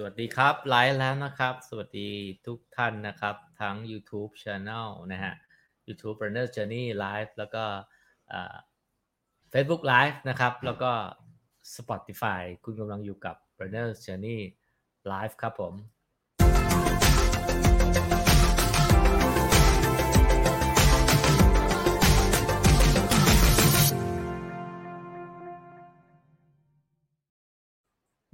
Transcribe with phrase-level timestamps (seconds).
[0.00, 2.10] สวัสดีครับ ไลฟ์แล้วนะครับ สวัสดี
[2.46, 5.34] ทุกท่านนะครับ ทั้ง YouTube Channel นะฮะ
[5.88, 7.64] YouTube Runner Journey Live แล้วก็
[9.50, 10.90] Facebook Live นะครับ แล้วก็
[11.76, 14.40] Spotify คุณกำลังอยู่กับ Runner Journey
[15.12, 15.74] Live ครับผม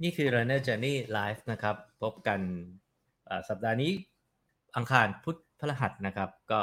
[0.05, 2.39] นี่คือ Runner Journey Live นะครับ พบกัน
[3.49, 3.91] สัปดาห์นี้
[4.75, 6.61] อังคารพุธพฤหัสนะครับ ก็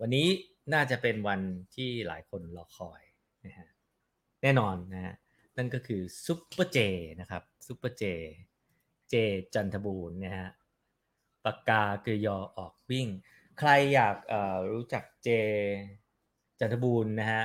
[0.00, 0.26] วันนี้
[0.74, 1.40] น่าจะเป็นวัน
[1.74, 3.02] ที่หลายคนรอคอย
[3.46, 3.68] นะฮะ
[4.42, 5.14] แน่นอนนะฮะ
[5.56, 6.78] นั่นก็คือซุปเปอร์เจ
[7.20, 8.04] นะครับซุปเปอร์เจ
[9.10, 9.14] เจ
[9.54, 10.48] จันทบูรณ์นะฮะ
[11.44, 13.08] ปากกาคือยอออกวิ่ง
[13.58, 14.16] ใครอยาก
[14.72, 15.28] รู้จักเจ
[16.60, 17.44] จันทบูรณ์นะฮะ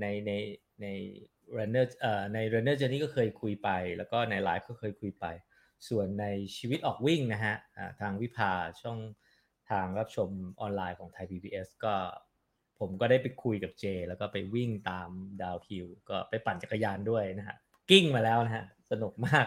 [0.00, 0.32] ในใน
[0.82, 0.86] ใน
[1.56, 5.26] runner เอ่อใน runner journey ก็เคยคุยไป แล้วก็ในไลฟ์ก็เคยคุยไป
[5.88, 6.26] ส่วนใน
[6.56, 7.56] ชีวิตออกวิ่งนะฮะ
[8.00, 8.98] ทางวิภาช่อง
[9.70, 11.94] ทางรับชมออนไลน์ของไทย PBS ก็
[12.78, 15.08] ผมก็ได้ไปคุยกับเจ แล้วก็ไปวิ่งตาม
[15.42, 17.56] ดาวคิวก็ไปปั่นจักรยานด้วยนะฮะ
[17.90, 19.46] กิ้งมาแล้วนะฮะสนุกมาก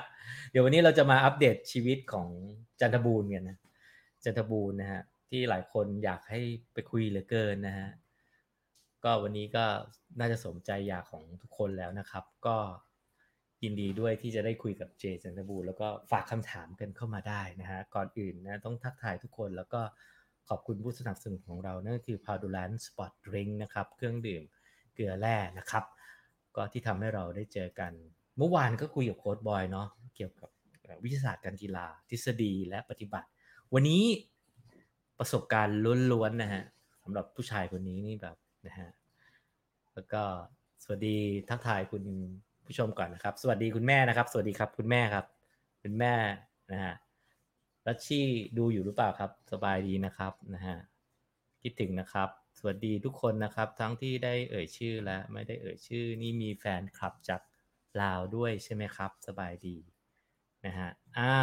[0.51, 2.27] เดี๋ยววันนี้เราจะมาอัปเดตชีวิตของ
[2.81, 3.57] จันทบูรณ์กันนะ
[4.23, 6.39] จันทบูรณ์นะฮะที่หลายคนอยากให้
[6.73, 7.89] ไปคุยเหลือเกินนะฮะ
[9.03, 9.65] ก็วันนี้ก็
[10.19, 12.57] น่าจะสมใจอยากของทุกคนแล้วนะครับ ก็
[13.63, 19.81] ยินดีด้วยที่จะได้คุยกับเจจันทบูแล้วก็ฝากคำถามกันเข้ามาได้นะฮะก่อนอื่นนะต้องทักทายทุกคนแล้วก็
[20.49, 24.43] ขอบคุณผู้สนับสนุนของเรานั่นคือ p a d u l a n Spot Drink นะครับ เครื่องดื่ม
[24.93, 25.83] เกลือแร่นะครับ
[26.55, 27.91] ก็ที่ทำให้เราได้เจอกัน
[28.37, 30.49] เมื่อวานก็คุยกับโค้ดบอยเนาะเกี่ยวกับ
[31.03, 33.27] วิทยาศาสตร์การกีฬาทฤษฎีและปฏิบัติ
[33.73, 34.03] วันนี้
[35.19, 35.77] ประสบการณ์
[36.11, 36.63] ล้วนๆนะฮะ
[37.03, 38.35] สำหรับผู้ชายคนนี้นี่แบบ
[38.67, 38.89] นะฮะ
[39.93, 40.23] แล้วก็
[40.83, 41.17] สวัสดี
[41.49, 42.03] ทักทายคุณ
[42.67, 45.25] ผู้ชมก่อนนะครับ สวัสดีคุณแม่นะครับ สวัสดีครับคุณแม่ครับ
[45.83, 46.13] คุณแม่
[46.71, 46.93] นะฮะ
[47.87, 50.77] รัชชี่ดูอยู่หรือเปล่าครับ สบายดีนะครับนะฮะ
[51.61, 57.41] คิดถึงนะครับ สวัสดีทุกคนนะครับ ทั้งที่ได้เอ่ยชื่อและไม่ได้เอ่ยชื่อ นี่มีแฟนคลับจาก
[58.01, 59.77] ลาวด้วยใช่ไหมครับ สบายดี
[60.65, 61.35] นะฮะอ่า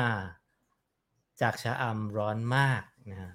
[1.40, 3.32] จากชะอำร้อนมากนะฮะ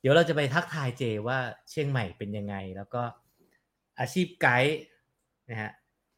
[0.00, 1.38] เดี๋ยวเราจะไปทักทายเจว่า
[1.70, 3.02] เชียงใหม่เป็นยังไง แล้วก็
[4.00, 4.78] อาชีพไกด์
[5.50, 5.70] นะฮะ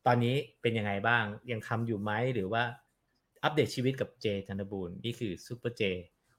[0.07, 2.63] ตอนนี้เป็นยังไงบ้างยังทำอยู่ไหมหรือว่า
[3.43, 5.83] อัปเดตชีวิตกับเจจันทบูรณ์นี่คือซูเปอร์เจ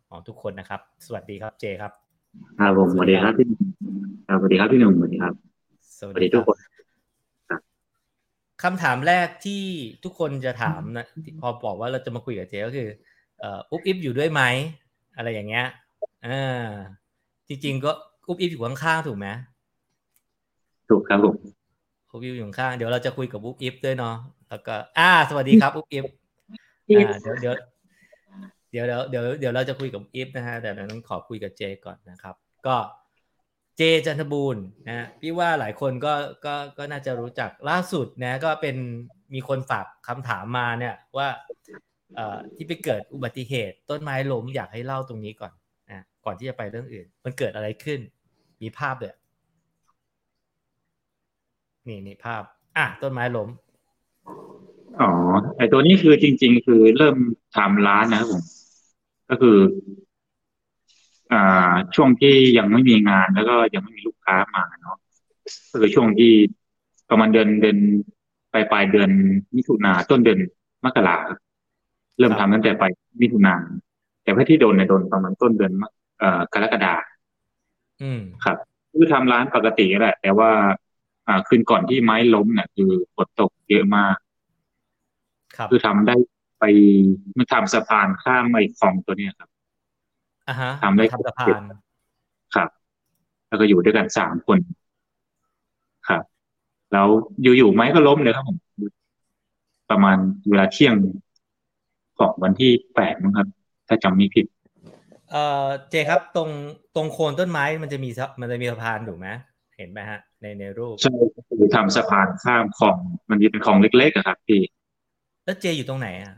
[0.09, 1.91] ของทุกคนนะครับ สวัสดีครับเจครับ
[2.59, 3.47] ครับผมสวัสดีครับพี่
[4.39, 5.33] สวัสดีครับพี่หนุ่มสวัสดีครับ
[5.99, 6.57] สวัสดีทุกคน
[8.63, 9.63] คำถามแรกที่
[10.03, 11.05] ทุกคนจะถามนะ
[11.41, 12.89] พอบอกว่าเราจะมาคุยกับเจก็คือ
[13.39, 14.41] เอ่ออุ๊บอิฟอยู่ด้วยไหม
[15.15, 15.65] อะไรอย่างเงี้ย
[16.25, 16.69] อ่า
[17.47, 17.91] จริงๆก็
[18.27, 19.27] อุ๊บอิฟอยู่ข้างๆถูกไหม
[20.89, 21.35] ถูกครับผม
[22.09, 24.15] อุ๊บอิฟอยู่ข้าง เดี๋ยวเราจะคุยกับอุ๊บอิฟด้วยเนาะ
[24.49, 26.05] แล้วก็ อ่า สวัสดีครับอุ๊บอิฟ
[26.97, 27.53] อ่าเดี๋ยวเดี๋ยว
[28.71, 32.35] เดี๋ยวเดี๋ยวเดี๋ยวเราจะคุยกับอิฟนะฮะแต่นั้นขอคุยกับเจก่อนนะครับ
[32.67, 32.75] ก็
[33.77, 36.13] เจจันทบูรณ์นะพี่ว่าหลายคนก็
[36.45, 38.75] ก็ก็น่าจะรู้จักล่าสุดนะก็เป็น
[39.33, 41.27] มีคนฝากคำถามมาเนี่ยว่า
[42.15, 45.53] เอ่อที่ไปเกิดอุบัติเหตุ ต้นไม้ล้มอยากให้เล่าตรงนี้ก่อน
[45.89, 47.99] นะก่อนที่จะไปเรื่องอื่น มันเกิดอะไรขึ้น
[48.61, 49.13] มีภาพเลย
[51.87, 52.43] นี่นี่ภาพ
[52.77, 53.49] อะต้นไม้ล้ม
[55.01, 55.09] อ๋อ
[55.57, 57.15] ไอตัวนี้คือจริง ๆ คือเริ่ม
[57.55, 58.41] ทำร้านนะครับผม
[59.29, 59.57] ก็คือ
[61.31, 64.97] อ่า ช่วงที่ยังไม่มีงานแล้วก็ยังไม่มีลูกค้ามาเนาะ
[65.71, 66.31] ก็คือช่วงที่
[67.09, 67.77] ประมาณเดือนเดือน
[68.53, 69.09] ปลายปลายเดือน
[69.55, 70.39] มิถุนาต้นเดือน
[70.85, 71.15] มกรา
[72.19, 72.91] เริ่มทำตั้งแต่ปลาย
[73.21, 73.55] มิถุนา
[74.23, 75.71] แต่ว่าที่โดนในโดนประมาณต้นเดือน
[76.19, 76.93] เอ่อกรกฎา
[78.01, 78.57] อืมครับ
[78.93, 80.49] คือทำร้านปกติแหละ แต่ว่า
[81.29, 84.15] อ่าคืนก่อนที่ไม้ล้มเนี่ยคือฝนตกเยอะมาก
[85.57, 86.15] ครับ คือทำได้
[86.59, 86.63] ไป
[87.37, 89.49] มันทำสะพานข้ามไอ้คลองตัวเนี้ยครับ
[90.47, 91.61] อ่าฮะทำได้ ทำสะพาน
[92.55, 92.69] ครับ
[93.47, 94.59] แล้วก็อยู่ด้วยกันสามคน
[96.07, 96.23] ครับ
[96.93, 97.07] แล้ว
[97.41, 98.57] อยู่ๆไม้ก็ล้มเลยครับผม
[99.89, 100.17] ประมาณ
[100.49, 100.95] เวลาเที่ยง
[102.17, 103.47] ของวันที่แปดนะครับ
[103.87, 104.45] ถ้าจำไม่ผิด
[105.31, 106.49] เอ่อ เจครับ ตรง
[106.95, 108.09] ตรงโคนต้นไม้มันจะมี
[108.41, 109.27] มันจะมีสะพานถูกไหม
[109.79, 111.13] เห็นไหมฮะ ในในรูปใช่
[111.59, 112.97] คือทำสะพานข้ามคลอง
[113.29, 114.61] มันมีเป็นคลองเล็กๆอะครับพี่
[115.45, 116.33] แล้วเจอยู่ตรงไหนอะ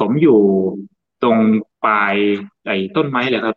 [0.00, 0.38] ผมอยู่
[1.22, 1.38] ตรง
[1.84, 2.14] ปลาย
[2.66, 3.56] ไอ้ต้นไม้เลยครับ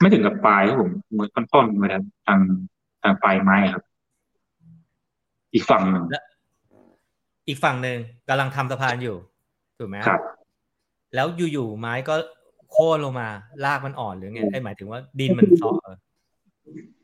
[0.00, 1.88] ไม่ถึงกับปลายครับผมเหมือนค่อนๆมา
[2.26, 2.38] ทาง
[3.02, 3.82] ทางปลายไม้ครับ
[5.54, 6.04] อีกฝั่งหนึ่ง
[7.48, 7.98] อีกฝั่งหนึ่ง
[8.28, 9.16] กำลังทำสะพานอยู่
[9.78, 10.20] ถูกไหมครับ
[11.14, 12.14] แล้วอยู่ๆไม้ก็
[12.72, 13.28] โค่นลงมา
[13.64, 15.74] ลากมันอ่อนหรือไงไอ้หมายถึงว่าดินมันเซาะ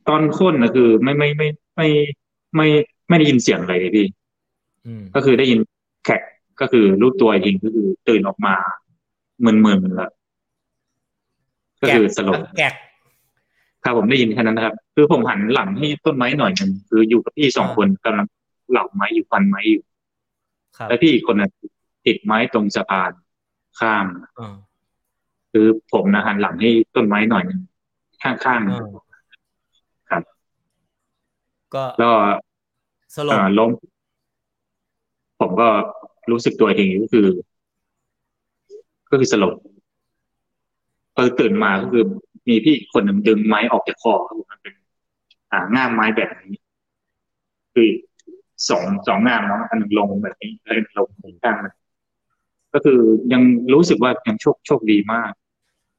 [0.09, 1.89] ตอนโค่นนะคือ ไม่ไม่ไม่ไม่
[2.57, 2.67] ไม่
[3.09, 4.07] ไม่ได้ยินเสียงอะไรเลยพี่
[5.15, 5.59] ก็คือได้ยิน
[6.05, 6.21] แขก
[6.61, 8.55] ก็คือรู้ตัวจริงก็คือตื่นออกมา
[9.45, 10.11] มึนๆแล้ว
[11.83, 12.75] ก็คือสลบแกก
[13.85, 18.27] ครับผมได้ยินแค่นั้นนะครับ คือผมหันหลังให้ต้นไม้หน่อยหนึ่งคืออยู่กับพี่สองอ่าคนกำลัง
[18.71, 19.83] เหลับไม้อยู่ฟันไม้อยู่
[20.77, 21.51] ครับแล้วพี่อีกคนน่ะ
[22.07, 23.13] ติดไม้ตรงสะพาน
[23.81, 24.07] ข้าม
[24.39, 24.57] อ่า
[25.53, 27.61] คือผมนะหันหลังให้ต้นไม้หน่อยหนึ่ง
[28.23, 29.10] ข้างอ่าๆครับ
[31.75, 32.11] ก็แล้ว
[33.17, 33.71] สลบเอ่อล้ม
[35.41, 35.69] ผมก็
[36.31, 37.27] รู้สึกตัวอีกทีก็คือ
[39.11, 39.55] ก็คือสลบ
[41.15, 42.05] พอตื่นมาก็คือ
[42.49, 44.75] มีพี่อีกคนหนึ่งดึงไม้ออกจากคอครับผมมันเป็น
[45.53, 46.55] อ่าง่ามไม้แบบนี้
[47.75, 47.89] คือ
[48.69, 51.09] สองสองง่ามเนาะอันหนึ่งลงแบบนี้แล้วอีกลง
[51.43, 51.73] ข้างมัน
[52.73, 52.99] ก็คือ
[53.33, 53.43] ยัง
[53.75, 55.33] รู้สึกว่ายังโชคโชคดีมาก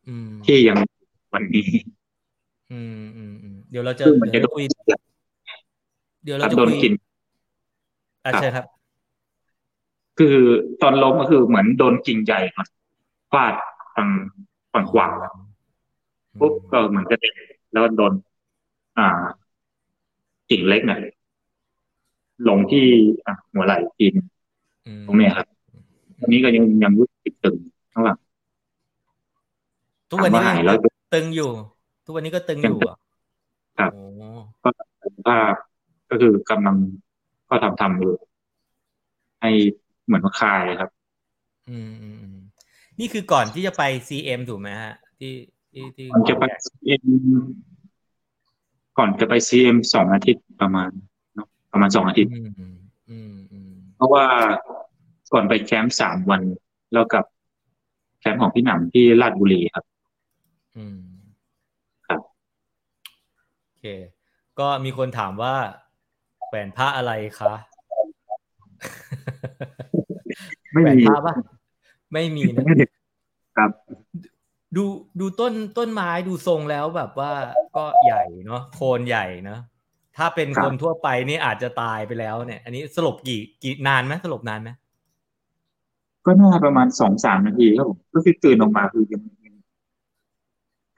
[0.08, 0.78] อืมที่ยัง
[1.34, 1.68] วันนี้
[2.70, 4.64] อืมอืมอืมเดี๋ยวเราจะซึ่งมันจะเดี๋ยวโดเรานคุย
[6.24, 6.92] เดี๋ยวคเรารับจะโดนคุยกิน
[8.26, 8.66] อะครับใช่ครับ
[10.18, 10.36] คือ
[10.82, 12.68] ตอนล้มก็คือเหมือนโดนกิ่งใหญ่ก่อน
[13.32, 13.54] ฟาด
[13.96, 14.10] ทาง
[14.74, 15.08] ฝั่งขวา
[16.40, 17.36] ปุ๊บก็เหมือนกระเด็น
[17.72, 18.14] แล้วโดน
[18.98, 19.26] อ่า
[20.50, 21.00] กิ่งเล็กเนี่ย
[22.48, 22.86] ลงที่
[23.26, 24.26] อะหัวไหล่ทีนง
[24.86, 25.48] อืมตรงเนี้ยครับ
[26.22, 27.58] อันนี้ก็ยังยังรู้สึกตึง
[27.94, 28.20] ข้างหลัง
[30.10, 30.78] ทุกวันนี้ถามว่าหายแล้ก็ว
[31.12, 31.46] ตึงอยู่
[32.06, 32.98] ทุกวันนี้ก็ตึงอยู่อะ
[33.78, 33.96] ครับโอ้
[34.64, 34.70] ก็
[35.26, 35.36] ถ้า
[36.12, 36.78] ก็คือกำลัง
[37.50, 38.16] ก็ทำทำอยู่
[39.42, 39.52] ให้
[40.06, 40.90] เหมือนว่าคลายครับ
[41.70, 42.38] อืมอืมอืม
[43.00, 45.34] นี่คือก่อนที่จะไป CM ถูกไหมฮะ ที่
[45.72, 47.04] ที่ที่ก่อนจะไป CM
[48.98, 50.90] ก่อนจะไป CM สองอาทิตย์ประมาณ
[51.36, 52.78] เนอะประมาณสองอาทิตย์อืมอืม
[53.10, 54.26] อืมอืมเพราะว่า
[55.34, 56.42] ก่อนไปแคมป์สามวัน
[56.94, 57.26] แล้วกับ
[58.20, 59.86] แคมป์ของพี่หนำที่ราชบุรีครับ
[60.78, 61.00] อืม
[62.08, 62.22] ครับ
[63.68, 63.86] โอเค
[64.60, 65.56] ก็มีคนถามว่า
[66.54, 67.54] แขวนผ้าอะไรคะ
[70.74, 71.34] ไม่แขวนมีผ้าปะ
[72.14, 72.86] ไม่มีนะไม่ได้
[73.58, 73.72] ครับ
[74.76, 74.84] ดู
[75.20, 77.32] ดูต้นต้นไม้ดูทรงแล้วแบบว่า
[77.76, 79.60] ก็ใหญ่เนาะโคนใหญ่เนาะ
[80.18, 84.70] ถ้าเป็นครับคนทั่วไปนี่อาจจะตายไปแล้วเนี่ย อันนี้สลบกี่กี่นานไหมสลบนานไหม
[86.26, 89.56] ก็น่าประมาณสองสามนาทีครับผมก็คือตื่นออกมาคือยังยัง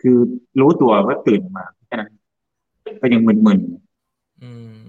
[0.01, 0.17] คือ
[0.59, 2.11] รู้ตัวว่าตื่นออกมาแค่นั้น
[3.01, 3.59] ก็ยังมึนอืม
[4.43, 4.82] อืมๆ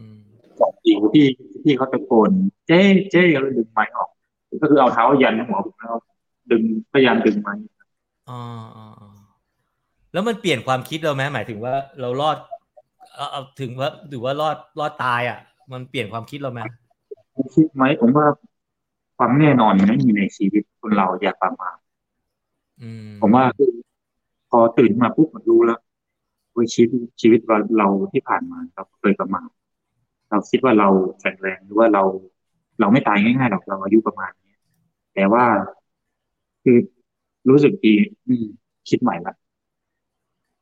[0.61, 1.27] สองทีพี่
[1.65, 2.31] พี่เขาตะโกน
[2.67, 2.81] เจ๊
[3.11, 4.09] เจ๊แล้วดึงไม้ออก
[4.61, 5.97] ก็คือเอาเท้ายันหัวผมแล้ว
[6.51, 6.63] ดึง
[6.93, 7.53] พยายามดึงไม้
[8.31, 8.41] อ๋อ
[8.77, 9.09] อ๋ออ๋อ
[10.13, 12.37] แล้วมันเปลี่ยนความคิดเราไหมหมายถึงว่าเรารอด
[13.17, 15.39] เอาเอาถึงว่าหรือว่ารอดรอดตายอะ
[15.73, 16.61] มันเปลี่ยนความคิดเราไหม
[17.55, 18.27] คิดไหมผมว่า
[19.17, 21.77] ความแน่นอนมันไม่มีในชีวิตคนเราอย่าประมาท
[22.83, 23.71] อืมผมว่าคือ
[24.51, 25.81] พอตื่นมาปุ๊บมันรู้แล้ว
[26.55, 26.91] ว่าชีวิต
[27.21, 29.49] ชีวิตเราเราที่ผ่านมาเราเคยประมาท
[30.35, 30.89] เราคิดว่าเรา
[31.21, 32.03] แข็งแรงหรือว่าเรา
[32.81, 34.55] เราไม่ตายง่ายๆหรอกเราอายุประมาณนี้
[35.15, 35.45] แต่ว่า
[36.65, 36.79] คือ
[37.49, 37.95] รู้สึกดี
[38.27, 38.45] อืม
[38.89, 39.35] คิดใหม่ละ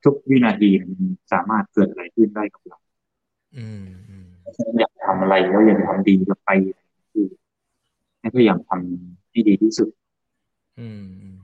[0.04, 0.92] ทุกวินาทีมัน
[1.32, 2.78] สามารถเกิดอะไรขึ้นได้กับเรา
[3.56, 4.26] อืมอืม
[4.80, 6.50] อยากทำอะไรแล้วอยากทำดีกับไป
[7.12, 7.26] คือ
[8.20, 9.88] ให้พยายามทำให้ดีที่สุด
[10.80, 11.36] อืมอืม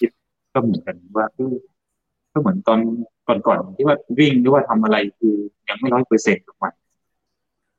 [0.00, 0.10] คิด
[0.52, 1.54] ก็เหมือนกันว่าเออ
[2.32, 2.80] ก็เหมือนตอน
[3.46, 5.34] ก่อนๆที่ว่าวิ่งหรือว่าทำอะไรคือ
[5.68, 6.72] ยังไม่ร้อยเปอร์เซ็นต์กับมัน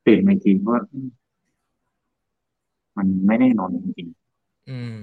[0.06, 1.08] ตื่นมาอีกทีว่าอืม
[2.98, 4.08] มันไม่แน่นอนจริง
[4.70, 4.96] อืม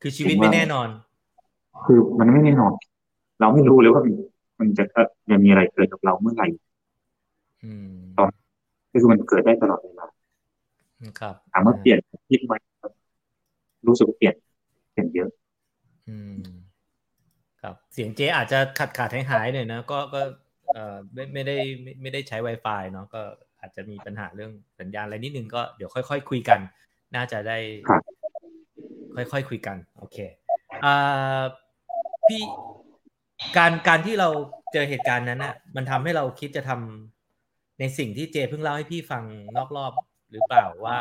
[0.00, 2.72] คือชีวิตไม่แน่นอนๆคือมันไม่แน่นอน
[3.40, 4.14] เราไม่รู้เลยว่ามัน
[4.60, 4.84] มันจะ
[5.30, 6.46] จะมีอะไรเกิดกับเราเมื่อไหร่
[7.62, 10.06] อืมก็คือมันเกิดได้ตลอดเวลา
[11.20, 11.98] ครับถามว่าเปลี่ยน
[12.28, 12.52] คิดไหม
[13.86, 14.34] รู้สึกว่าเปลี่ยน
[14.92, 15.30] เปลี่ยนเยอะ
[16.08, 16.40] อืม
[17.60, 20.20] ครับเสียงเจ๊อาจจะขาดขาดหายหายๆหน่อยนะก็ก็
[20.72, 23.22] เอ่อไม่ไม่ได้ไม่ไม่ได้ใช้ Wi-Fi เนาะก็
[23.64, 26.60] อาจจะมีปัญหาเรื่องสัญญาณอะไรนิดนึงก็เดี๋ยวค่อยๆคุยกัน
[27.16, 28.02] น่าจะได้ครับ
[29.32, 30.16] ค่อยๆคุยกัน โอเค
[30.84, 31.42] อ่า
[32.28, 32.42] พี่
[33.56, 34.28] การการที่เรา
[34.72, 39.22] เจอเหตุการณ์นั้นน่ะ มันทำให้เราคิดจะทำในสิ่งที่เจเพิ่งเล่าให้พี่ฟัง
[39.56, 39.92] นอกรอบ
[40.30, 40.98] หรือเปล่าว่า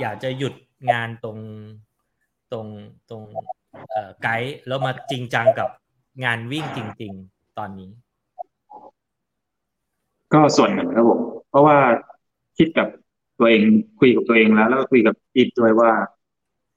[0.00, 0.54] อยากจะหยุด
[0.90, 1.38] งานตรง
[2.52, 2.66] ตรง
[3.10, 3.22] ตรง
[3.90, 5.68] เอ่อไกด์แล้วมาจริงจังกับ
[6.24, 7.90] งานวิ่งจริง ๆ ตอนนี้
[10.32, 11.20] ก็ส่วนหนึ่งครับผม
[11.50, 11.78] เพราะว่า
[12.58, 12.88] คิดกับ
[13.38, 13.62] ตัวเอง
[13.98, 15.90] คุยกับตัวเองแล้ว แล้วก็คุยกับอีฟด้วยว่า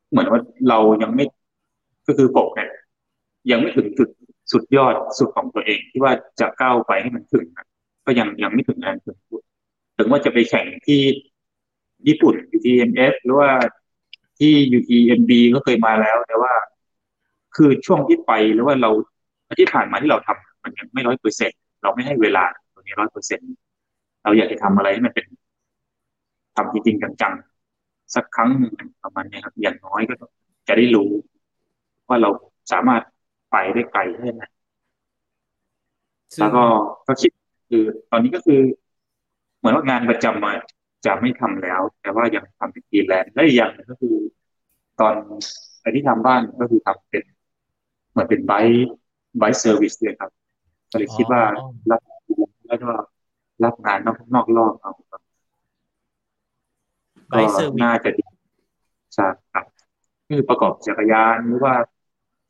[0.09, 1.25] เหมือนว่าเรายังไม่
[2.07, 2.69] ก็คือผมเนี่ย
[3.51, 4.09] ยังไม่ถึงจุด
[4.51, 7.45] สุดยอดสุดของตัวเองที่ว่าจะก้าวไปให้มันถึง
[8.05, 9.17] ก็ยังยังไม่ถึงนั้นถึง
[9.97, 11.01] ถึงว่าจะไปแข่งที่
[12.07, 13.49] ญี่ปุ่น UTMF หรือว่า
[14.39, 16.53] ที่ UTMB ก็เคยมาแล้ว แต่ว่า
[17.55, 18.91] คือช่วงที่ไปหรือว่าเรา
[19.59, 21.51] ที่ผ่านมาที่เราทำมันยังไม่ร้อยเปอร์เซ็น
[21.83, 23.43] เราไม่ให้เวลาตรงนี้ร้อยเปอร์เซ็นต
[24.23, 25.25] เราอยากจะทำอะไรให้มันเป็น
[26.55, 30.13] ทำจริงๆจังๆสักครั้งหนึ่งประมาณเนี้ยครับ อย่างน้อยก็
[30.67, 31.09] จะได้รู้
[32.07, 32.29] ว่าเรา
[32.71, 33.03] สามารถ
[33.51, 34.43] ไปได้ไกลแค่ไหน
[36.39, 36.63] แล้วก็
[37.07, 37.31] ก็คิด
[37.69, 38.59] คือตอนนี้ก็คือ
[39.57, 40.51] เหมือนว่างานประจำมา
[41.05, 44.15] จะไม่ทำแล้ว แต่ว่ายังทำเป็นฟรีแลนซ์และอีกอย่างนึงก็คือ
[44.99, 45.13] ตอน
[45.81, 47.23] ไอ้ที่ทำบ้านก็คือทำเป็น
[48.11, 48.53] เหมือนเป็น bike
[49.37, 50.31] bike service เลยครับ
[50.91, 51.43] ก็เลยคิดว่า
[51.91, 52.01] รับ
[52.67, 52.89] แล้วก็
[53.63, 54.91] รับงานนอกนอกรอบเอา
[57.31, 57.37] ก็
[57.83, 58.23] น่าจะดี
[59.13, 59.65] ใช่ครับ
[60.27, 61.75] คือประกอบจักรยานหรือว่า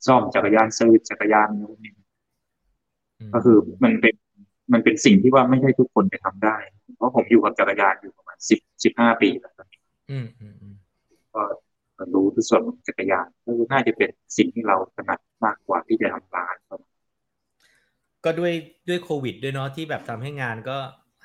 [0.07, 1.47] ซ่อมจักรยานเซอร์วิสจักรยาน
[1.83, 1.93] นี่
[3.33, 4.15] ก็คือมันเป็น
[4.73, 6.57] มันเป็นสิ่งที่ว่าไม่ใช่ทุกคนไปทำได้
[6.97, 9.81] เพราะผมอยู่กับจักรยานอยู่ประมาณสิบสิบห้าปีแล้วตอนนี้
[11.33, 11.41] ก็
[12.13, 16.55] รู้ทุกส่วนของจักรยานก็น่าจะเป็นสิ่งที่เราถนัดมากกว่าที่จะทำร้าน
[18.25, 18.53] ก็ด้วย
[18.89, 20.77] ด้วยโควิดด้วยเนาะที่แบบทำให้งานก็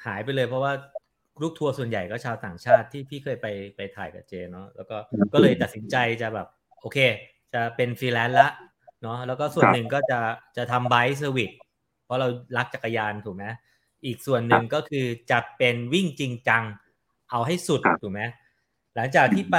[0.05, 0.73] หายไปเลย เพราะว่า
[1.43, 4.97] ลูกทัวร์ส่วนใหญ่ก็ชาวต่างชาติที่พี่เคยไปไปถ่ายกับเจเนาะแล้วก็
[5.33, 6.47] ก็เลยตัดสินใจจะแบบ
[6.81, 6.99] โอเค
[7.55, 8.49] จะเป็นฟรีแลนซ์ละ
[9.03, 10.21] เนาะแล้วก็ส่วนหนึ่งก็จะ
[10.57, 11.51] จะทำ bike service
[12.05, 13.45] เพราะเรารักจักรยานถูกไหม
[14.05, 16.63] อีกส่วนหนึ่งก็คือจะเป็นวิ่งจริงจัง
[17.31, 18.23] เอาให้สุดถูกไหม
[18.97, 19.57] หลังจากที่ไป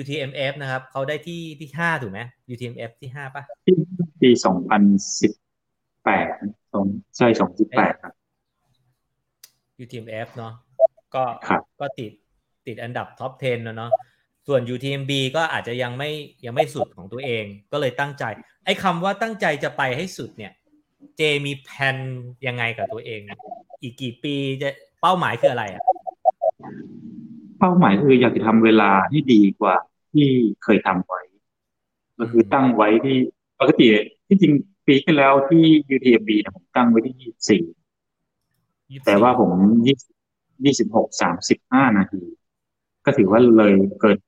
[0.00, 2.20] UTMF นะครับเขาได้ที่ที่ห้าถูกไหม
[2.52, 3.42] UTMF ที่ห้าปะ
[4.22, 4.82] ปีสองพัน
[5.20, 5.32] สิบ
[6.04, 6.28] แปด
[6.65, 8.14] ส องใช่สองสิบแปดครับ
[9.82, 10.52] UTMF เนาะ
[11.14, 11.24] ก็
[11.80, 12.12] ก็ติด
[12.66, 13.92] ติดอันดับท็อป 10นะเนาะ
[14.46, 16.10] ส่วน UTMB ก็อาจจะยังไม่
[16.44, 18.24] ยังไม่สุดของตัวเอง ก็เลยตั้งใจ
[18.64, 20.52] ไอ้คำว่าตั้งใจจะไปให้สุดเนี่ย
[21.16, 21.96] เจมีแผน
[22.46, 23.20] ยังไงกับตัวเอง
[23.82, 24.68] อีกกี่ปีจะ
[25.00, 25.82] เป้าหมายคืออะไรอะ
[27.58, 29.76] เป้าหมายคืออยากจะทำเวลาที่ดีกว่า
[30.12, 30.26] ที่
[30.64, 31.20] เคยทำไว้
[32.18, 33.16] ก็คือตั้งไว้ที่
[33.60, 33.86] ปกติ
[34.28, 34.52] ที่จริง
[34.86, 35.64] ปีที่แล้วที่
[35.94, 37.64] UTMB เนี่ยผมตั้งไว้ที่ยี่สี่
[39.04, 39.50] แต่ว่าผม
[39.86, 39.96] ยี่
[40.64, 42.22] ยี่สิบหกสามสิบห้านาที
[43.04, 44.18] ก็ถือว่าเลยเกิน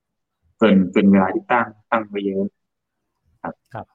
[0.59, 2.45] เกินเกินเวลาที่ตั้งตั้งไปเยอะ
[3.43, 3.87] ครับครับ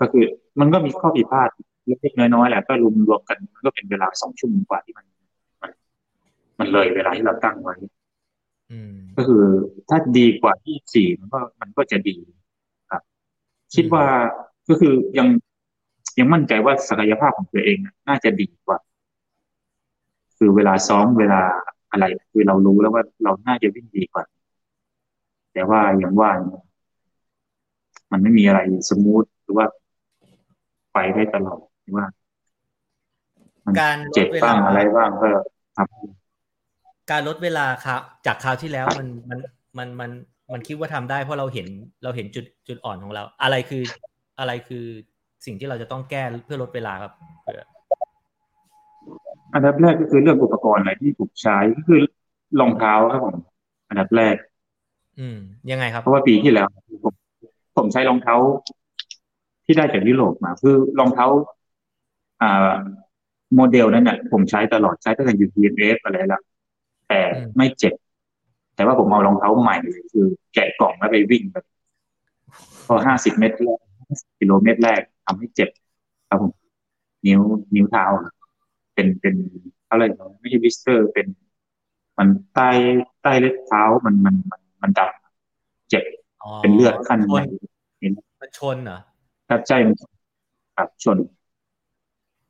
[0.00, 0.24] ก็คือ
[0.60, 1.48] มันก็มีข้อผิดพลาด
[1.86, 5.06] เล็กๆน้อยๆแหละก็รวมรวมกันมันก็เป็นเวลาสองชั่วโมงกว่าที่มัน
[6.58, 7.74] มันเลยเวลาที่เราตั้งไว้
[9.16, 9.44] ก็คือ
[9.88, 12.16] ถ้าดีกว่าที่สี่มันก็มันก็จะดี
[12.90, 13.02] ครับ
[13.74, 14.04] คิดว่า
[14.68, 15.28] ก็คือยัง
[16.18, 17.78] ยังมั่นใจว่าศักยภาพของตัวเอง
[18.08, 18.78] น่าจะดีกว่า
[20.38, 21.40] คือเวลาซ้อมเวลา
[21.92, 24.24] อะไร คือเรารู้แล้วว่าเราน่าจะวิ่งดีกว่า
[25.52, 26.30] แต่ว่าอย่างว่า
[28.10, 29.66] มันไม่มีอะไรสมูทหรือว่า
[30.92, 32.06] ไปได้ตลอดหรือว่า
[33.80, 35.28] การเจ็บบ้างอะไรบ้างก็
[35.76, 39.38] ทำการลดเวลาครับจากคราวที่แล้วมันมัน
[39.78, 40.10] มันมัน
[40.52, 41.66] มันคิดว่าทำได้เพราะเราเห็น
[42.04, 43.82] เราเห็นจุดจุดอ่อนของเรา อะไรคือ
[44.38, 44.84] อะไรคือ
[45.44, 47.12] สิ่งที่เราจะต้องแก้เพื่อลดเวลาครับ
[49.54, 52.00] อันดับแรกก็คือเรื่องอุปกรณ์อะไรที่ถูกใช้ก็คือ
[52.60, 53.36] รองเท้าครับผม
[53.88, 54.36] อันดับแรก
[55.20, 55.38] อืม
[55.70, 56.68] ยังไงครับ เพราะว่าปีที่แล้ว
[57.04, 57.14] ผม
[57.76, 58.36] ผมใช้รองเท้า
[59.64, 61.26] ที่ได้จากยุโรปมา คือรองเท้า
[62.42, 62.74] อ่า
[63.54, 66.40] โมเดลนั้นเนี่ยผมใช้ตลอดใช้ตั้งแต่ UTMF อะไรละ
[67.08, 67.20] แต่
[67.56, 67.94] ไม่เจ็บ
[68.74, 71.64] แต่ว่าผมเอารองเท้าใหม่เลยคือ แกะกล่องแล้วไปวิ่งแบบ
[72.86, 73.80] พอห้าสิบเมตรแรก
[74.40, 75.68] กิโลเมตรแรก ทำให้เจ็บ
[76.28, 76.52] ครับผม
[77.26, 77.40] นิ้ว
[77.74, 78.04] นิ้วเท้า
[78.94, 79.34] เป็นเป็น
[79.90, 81.26] อะไรเนาะไม่ใช่ blister เป็น
[82.18, 82.70] มันใต้
[83.22, 86.04] ใต้เล็บเท้ามันมันมันมันดำเจ็บ
[86.60, 87.40] เป็นเลือดคั่งใน
[88.40, 88.98] มันชนเหรอ
[89.48, 89.94] ครับใช่มัน
[90.76, 91.18] ครับชน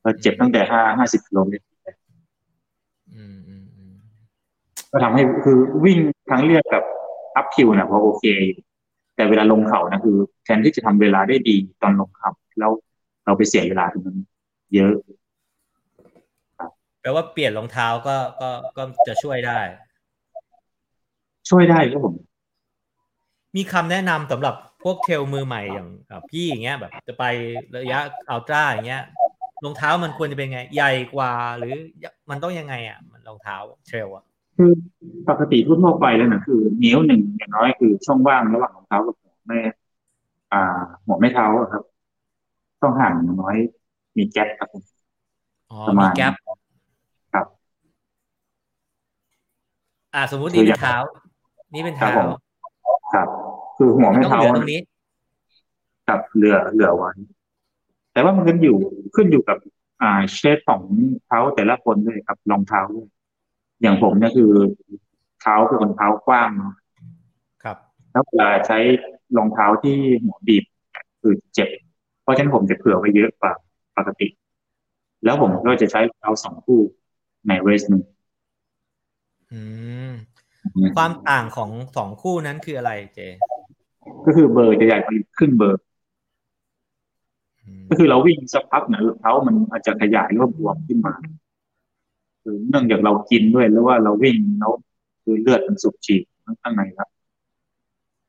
[0.03, 1.65] ก็เจ็บตั้งแต่ห้าห้าสิบกิโลเมตร
[4.91, 5.99] ก็ทำให้คือวิ่ง
[6.31, 6.83] ทั้งเรียกกับ
[7.37, 8.25] อัพคิวนะพอโอเค
[9.17, 12.73] แต่เวลาลงเขานะคือแทนที่จะทำเวลาได้ดีตอนลงเขา แล้ว
[13.25, 14.19] เราไปเสียเวลาตรงนั้น
[14.75, 14.95] เยอะ
[17.01, 19.61] แปลว่าเปลี่ยนรองเท้าก็ก็ก็จะช่วยได้
[21.51, 22.15] ช่วยได้ครับผม
[23.57, 24.55] มีคำแนะนำสำหรับ
[24.85, 25.89] พวกเทลมือใหม่อย่าง
[26.31, 27.25] พี่อย่างเงี้ย แบบ จะไป
[27.77, 27.99] ระยะ
[28.31, 29.03] อัลตร้าอย่างเงี้ย
[29.65, 31.75] รองเท้ามันควรจะเป็นไง ใหญ่กว่าหรือ
[32.31, 33.57] มันต้องยังไงอะ มันรองเท้า
[33.87, 34.25] เทรลอะ
[34.57, 34.71] คือ
[35.29, 39.61] ปกติทั่วไปแล้วนะคือ นิ้วหนึ่งอย่างน้อยคือช่องว่างระหว่างรองเท้ากับหัวแม่
[40.53, 41.83] อ่า หัวไม่เท้าครับ
[42.83, 43.57] ต้องห่างอย่างน้อย
[44.17, 44.69] มีแก๊ปครับ
[45.89, 46.35] ประมาณแก๊ป
[50.15, 50.97] อ่าสมมุตินี่เป็นเท้า
[51.75, 52.13] นี่เป็นเท้า
[53.15, 53.29] ครับ
[53.77, 54.81] คือหัวไม่เท้าตรงนี้
[56.09, 57.11] กับเหลือเหลือไว้
[58.13, 58.77] แต่ว่ามันขึ้นอยู่
[59.15, 59.59] ขึ้นอยู่กับ
[60.03, 60.83] อ่าเชฟของ
[61.27, 63.09] เท้าแต่ละคนด้วยครับรองเท้าด้วย
[63.83, 64.53] อย่างผมเนี่ยคือ
[65.41, 66.75] เท้าคือคนเท้ากว้างเนาะ
[67.63, 67.77] ครับ
[68.13, 68.79] แล้วเวลาใช้
[69.37, 70.65] รองเท้าที่หัวบีบ
[71.21, 71.71] คือเจ็บ
[72.23, 73.53] เพราะฉะนั้นผมจะเผื่อไว้เยอะกว่า
[73.97, 74.29] ปกติ
[75.25, 76.81] แล้วผมก็จะใช้รองเท้าสองคู่
[77.49, 78.03] ในเวสหนึ่ง
[80.97, 83.21] ความต่างของสองคู่นั้นคืออะไรเจ
[84.27, 85.83] ก็คือเบอร์จะใหญ่กว่าครึ่งเบอร์
[87.89, 91.15] ก็คือเราวิ่งสักพักเนี่ยเท้ามันอาจจะขยายรวบบวมขึ้นมา
[92.43, 94.73] คือเนื่องจากเรากินด้วยหรือว่าเราวิ่งแล้ว
[95.23, 96.23] คือเลือดมันสูบฉีด
[96.63, 97.09] ข้างในครับ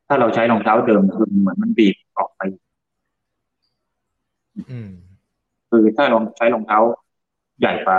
[0.08, 2.73] ถ้าเราใช้รองเท้าเดิมคือเหมือนมันบีบออกไปอืม
[5.70, 6.80] คือถ้าลองใช้รองเท้า
[7.60, 7.98] ใหญ่กว่า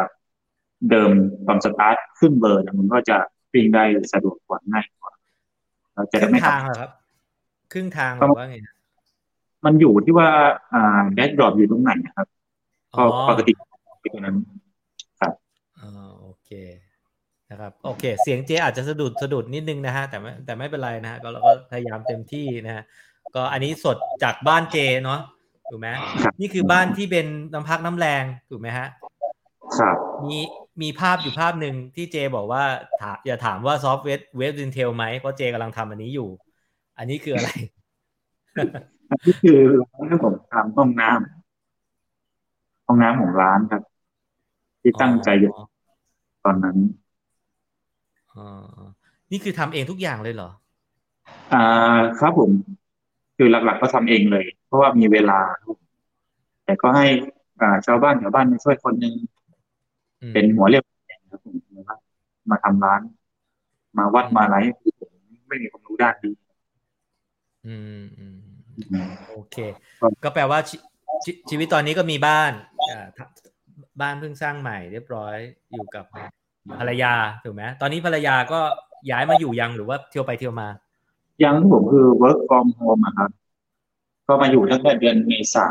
[0.90, 1.10] เดิม
[1.46, 3.16] ตอนสตาร์ทขึ้นเบอร์เนี่ยมันก็จะ
[3.52, 5.12] วิ่งได้สะดวกกว่าง่ายกว่า
[5.94, 6.90] เราคจะได้รึ่งไม่ทางเหรอครับ
[7.72, 8.74] ครึ่งทางหรือว่าไงนะ
[9.64, 10.28] มันอยู่ที่ว่า
[10.74, 12.26] อ่าแดชบอร์ดอยู่ตรงไหนนะครับ
[12.94, 13.52] อ๋ก็อปกติ
[14.00, 14.36] ไปตรงนั้น
[15.80, 16.50] อ๋อโอเค
[17.50, 22.84] นะครับ โอเค เสียงเจอาจจะสะดุดสะดุดนิดนึงนะฮะแต่ไม่แต่ไม่เป็นไรนะฮะก็เราก็พยายามเต็มที่นะฮะ
[23.34, 25.20] ก็อันนี้สดจากบ้านเจเนาะ
[25.70, 25.88] ถูกไหม
[26.22, 28.88] ครับนี่คือบ้านที่เป็นน้ำพักน้ำแรงถูกไหมฮะ
[29.78, 29.96] ครับ
[30.30, 30.38] มี
[30.82, 32.64] มีภาพอยู่ภาพหนึ่งที่เจบอกว่า
[33.00, 36.28] ถามอย่าถามว่าซอฟต์เวร์เว็บดินเทลไหมเพราะเจกำลังทำอันนี้อยู่
[36.98, 37.48] อันนี้คืออะไร
[39.10, 39.58] อันนี้คือ
[40.10, 43.82] ที่ผมทำห้องน้ำห้องน้ำของร้านครับ
[44.82, 45.64] ที่ตั้งใจจะอ๋อ
[46.44, 46.76] ตอนนั้น
[48.32, 48.44] อ๋อ
[49.30, 50.50] นี่คือทำเองทุกอย่างเลยเหรอ
[51.52, 51.64] อ่า
[52.20, 52.50] ครับผม
[53.36, 55.80] คือหลักๆก็ทำเองเลย เพราะว่ามีเวลาครับผม
[56.64, 57.06] แต่ก็ให้
[57.60, 59.14] อ่าชาวบ้านแถวบ้านมาช่วยคนหนึ่ง
[60.22, 61.98] อืมเป็นหัวเรียวแรงครับผมนะครับ
[62.50, 63.00] มาทำร้าน
[63.98, 65.10] มาวัดมาอะไรคือผม
[65.48, 66.34] ไม่มีความรู้ด้านนี้
[67.66, 68.36] อืมอืม
[68.92, 69.56] อืมโอเค
[70.00, 70.70] ครับก็แปลว่าช
[71.24, 72.52] ชชีวิตตอนนี้ก็มีบ้าน
[72.90, 75.36] อ่าทำบ้านเพิ่งสร้างใหม่เรียบร้อย
[75.72, 76.04] อยู่กับ
[76.78, 77.14] ภรรยา
[77.44, 78.60] ถูกไหมตอนนี้ภรรยาก็
[79.10, 80.68] ย้ายมาอยู่ยังหรือว่าเที่ยวไปเที่ยวมา
[81.42, 83.30] ยังผมคือ work from home อะครับ
[84.26, 85.66] ก็มาอยู่ตั้งแต่เดือนเมษา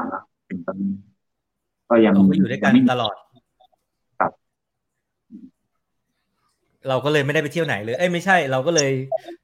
[0.50, 0.94] ถึงตอนนี้
[1.90, 3.16] ก็ยังเราก็อยู่ด้วยกันงไม่ตลอด
[4.20, 4.32] ครับ
[6.90, 8.92] เราก็เลยไม่ได้ไปเที่ยวไหนเลย เอ้ยไม่ใช่ เราก็เลย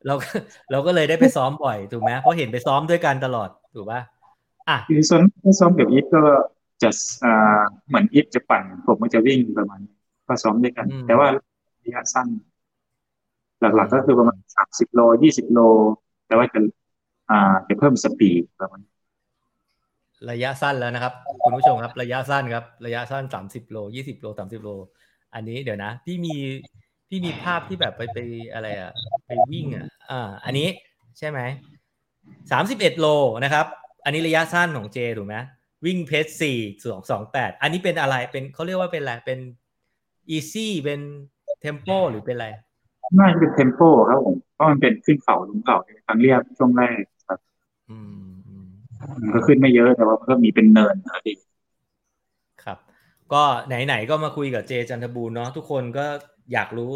[0.07, 0.29] เราก็
[0.71, 4.01] เราก็เลยได้ไปซ้อมบ่อยถูกไหมเพราะเห็นไปซ้อมด้วยกันตลอดถูกป่ะ
[4.69, 6.23] อะคือส่วนถ้าซ้อมกับอีฟก็
[6.83, 6.89] จะ
[7.23, 9.93] อ่าเหมือนอีฟจะปั่น ผมก็จะวิ่งประมาณนี้
[10.27, 11.27] ก็ซ้อมด้วยกันอืมแต่ว่า
[11.83, 12.27] ระยะสั้น
[13.75, 15.59] หลักๆก็คือประมาณสามสิบโลยี่สิบโล
[16.29, 16.59] แต่ว่าจะ
[17.29, 18.81] อ่าจะเพิ่มสปีดประมาณ
[20.31, 21.13] ระยะสั้นแล้วนะครับ
[21.43, 24.69] คุณผู้ชมครับ ระยะสั้นครับ ระยะสั้นสามสิบโลยี่สิบโลสามสิบโล
[25.33, 26.35] อันนี้เดี๋ยวนะพี่มี
[27.09, 28.17] พี่มีภาพที่แบบไปไป
[28.53, 28.91] อะไรอะ
[29.25, 30.67] ไปวิ่งอะอ่าอันนี้
[31.17, 31.39] ใช่ไหม
[32.51, 33.07] สามสิบเอ็ดโล
[33.43, 33.65] นะครับ
[34.05, 35.35] อันนี้ระยะสั้นของเจถูกไหม
[35.85, 39.39] วิ่ง pace สี่สองสองแปดอันนี้เป็นอะไรเป็นเขาเรียกว่าเป็นอะไรเป็น
[40.29, 40.99] easy เป็น
[41.59, 42.47] tempo หรือเป็นอะไร
[43.17, 47.39] น่าจะเป็น tempo ครับผมเพราะมันเป็นขึ้นเขาลงเขาทางเรียบช่วงแรกครับ
[47.89, 48.67] อืมอืม
[49.21, 51.37] มันก็ขึ้นไม่เยอะแต่ว่ามันก็มีเป็นเนินนะครับพี่
[52.63, 52.77] ครับ
[53.33, 56.05] ก็ไหนๆก็มาคุยกับเจจันทรบูรณ์เนาะทุกคนก็
[56.53, 56.91] อยากรู้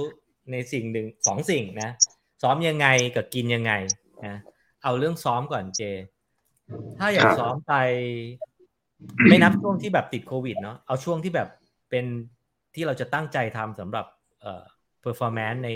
[0.52, 1.90] ในสิ่งหนึ่งสองสิ่งนะ
[2.42, 3.74] ซ้อมยังไงกับกินยังไง
[4.26, 4.36] นะ
[4.84, 5.82] เอาเรื่องซ้อมก่อนเจ
[7.00, 7.74] ถ้าอยากซ้อมไป
[9.30, 11.50] ไม่นับช่วงที่แบบติดโควิดเนาะเอาช่วงที่แบบ
[11.90, 12.06] เป็น
[12.76, 14.06] ที่เราจะตั้งใจทำสำหรับ
[14.42, 14.64] เอ่อ
[15.04, 15.70] performance ใน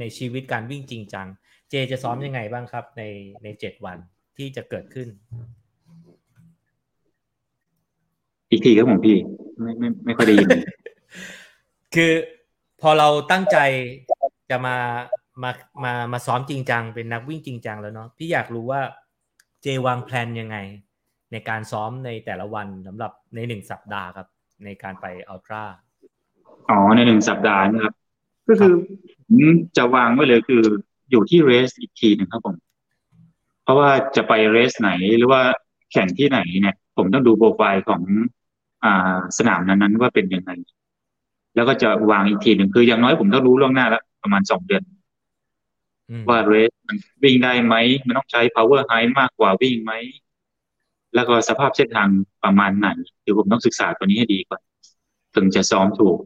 [0.00, 1.26] ในชีวิตการวิ่งจริงจัง
[1.70, 3.02] เจจะซ้อมยังไงบ้างครับ ใน
[3.42, 3.98] ในเจ็ดวัน
[4.36, 5.08] ที่จะเกิดขึ้น
[8.50, 9.16] อีกทีครับผมพี่
[9.60, 10.48] ไม่ไม่ไม่ค่อยได้ยิน
[11.94, 12.12] คือ
[12.80, 13.58] พอเราตั้งใจ
[14.50, 14.76] จะมา
[15.42, 15.50] มา
[15.84, 18.80] มามาซ้อมจริงจัง เป็นนักวิ่งจริงจังแล้วเนาะพี่อยากรู้ว่า
[19.62, 20.56] เจวางแผนยังไง
[21.32, 24.28] ในการซ้อมในแต่ละวันสำหรับในหนึ่งสัปดาห์ครับ
[24.64, 25.64] ในการไปอัลตร้า
[26.70, 27.94] อ๋อในหนึ่งสัปดาห์นะครับ
[28.48, 28.74] ก็คือ
[29.28, 29.44] ผม
[29.76, 30.62] จะวางไว้เลยคือ
[31.10, 32.56] อยู่ที่เรสอีกทีหนึ่งครับผม
[33.62, 35.42] เพราะว่าจะไปเรสไหนหรือว่า
[35.92, 38.02] แข่งที่ไหนเนี่ย ผมต้องดูโปรไฟล์ของ
[38.84, 40.50] อ่าสนามนั้นๆว่าเป็นยังไง
[41.54, 44.82] แล้วก็จะวางอีกทีหนึ่งคืออย่างน้อยผมต้องรู้ล่วงหน้าแล้วประมาณสองเดือน
[46.10, 47.74] อืมว่าเรสมันวิ่งได้ไหม
[48.06, 49.92] มันต้องใช้ power high มากกว่าวิ่งไหม
[51.14, 52.08] แล้วก็สภาพเส้นทาง
[52.44, 52.88] ประมาณไหน
[53.22, 54.60] เดี๋ยวผมต้องศึกษาตัวนี้ให้ดีก่อน
[55.34, 56.18] ถึงจะซ้อมถูก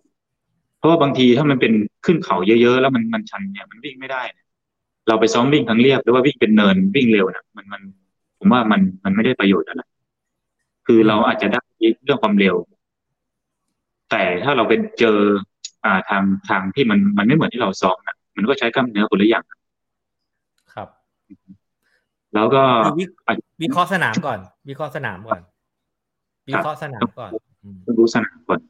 [0.81, 1.73] เพราะว่าบางทีถ้ามันเป็น
[2.07, 4.47] ขึ้นเขาเยอะๆ แล้วมันมันชันเนี่ยมันวิ่งไม่ได้เนี่ย
[5.09, 7.83] เราไปซ้อมวิ่งทางเรียบหรือว่าวิ่งเป็นเนินวิ่งเร็วนะมันมัน
[8.39, 9.83] ผมว่ามันมันไม่ได้ประโยชน์อะไร
[10.87, 11.63] คือเราอาจจะได้
[12.05, 12.57] เรื่องความเร็ว
[14.11, 15.19] แต่ถ้าเราเป็นเจอ
[15.85, 19.45] อ่าทางทางที่มันมันไม่เหมือนที่เราซ้อมนะมันก็ใช้กล้ามเนื้อคนละอย่าง
[20.75, 20.89] ครับ
[22.35, 24.39] แล้วก็คือวิอาจจะวิเคราะห์สนามก่อน
[24.69, 25.41] วิเคราะห์สนามก่อน
[26.49, 28.70] วิเคราะห์สนามก่อนอืมต้องรู้สนามก่อนโอเ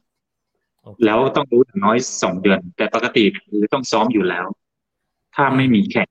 [1.05, 4.45] แล้วต้องรู้อย่างน้อยสองเดือน แต่ปกติคือต้องซ้อมอยู่แล้ว
[5.35, 6.09] ถ้าไม่มีแข่ง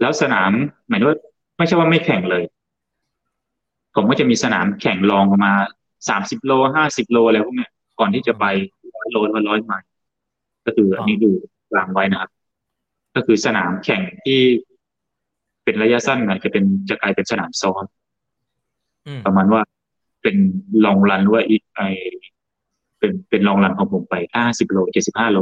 [0.00, 0.50] แล้วสนาม
[0.88, 1.18] หมายถึงว่า
[1.58, 2.44] ไม่ใช่ว่าไม่แข่งเลย
[3.94, 5.52] ผมก็จะมีสนามแข่งรองมา
[6.08, 8.44] สามสิบโลห้าสิบโลอะไรพวกเนี้ยก่อนที่จะไป
[8.94, 9.88] ร้อยโลหรือว่าร้อยไมล์
[10.66, 11.30] ก็คืออันนี้ดู
[11.74, 12.30] วางไว้นะครับ
[13.14, 14.40] ก็คือสนามแข่งที่
[15.64, 17.84] เป็นระยะสั้นอาจจะเป็นจะกลายเป็นสนามซ้อม
[19.06, 19.60] อืมประมาณว่า
[20.22, 20.36] เป็น
[20.84, 21.80] ลองรันว่าอีไอ
[23.04, 25.38] เป็นเป็นลองรันของผมไปห้าสิบโลเจ็ดสิบห้าโล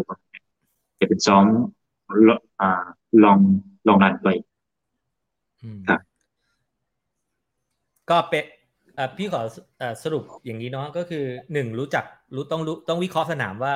[1.00, 1.46] จะเป็นซ้อม
[2.60, 2.82] อ่า
[3.24, 3.38] ลอง
[3.88, 4.28] ลองรันไป
[5.62, 6.00] อืมครับ
[8.10, 8.44] ก็เป็น
[8.96, 9.40] เอ่อพี่ขอ
[9.78, 13.74] เอ่อสรุปอย่างนี้เนาะก็คือหนึ่งรู้จักรู้ต้องรู้ต้องวิเคราะห์สนามว่า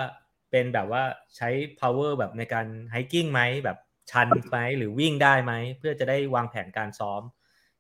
[0.51, 1.03] เป็นแบบว่า
[1.37, 1.49] ใช้
[1.81, 3.79] power แบบในการ hiking ไหมแบบ
[4.11, 7.23] ชันไหมหรือวิ่งได้ไหม เพื่อจะได้วางแผนการซ้อม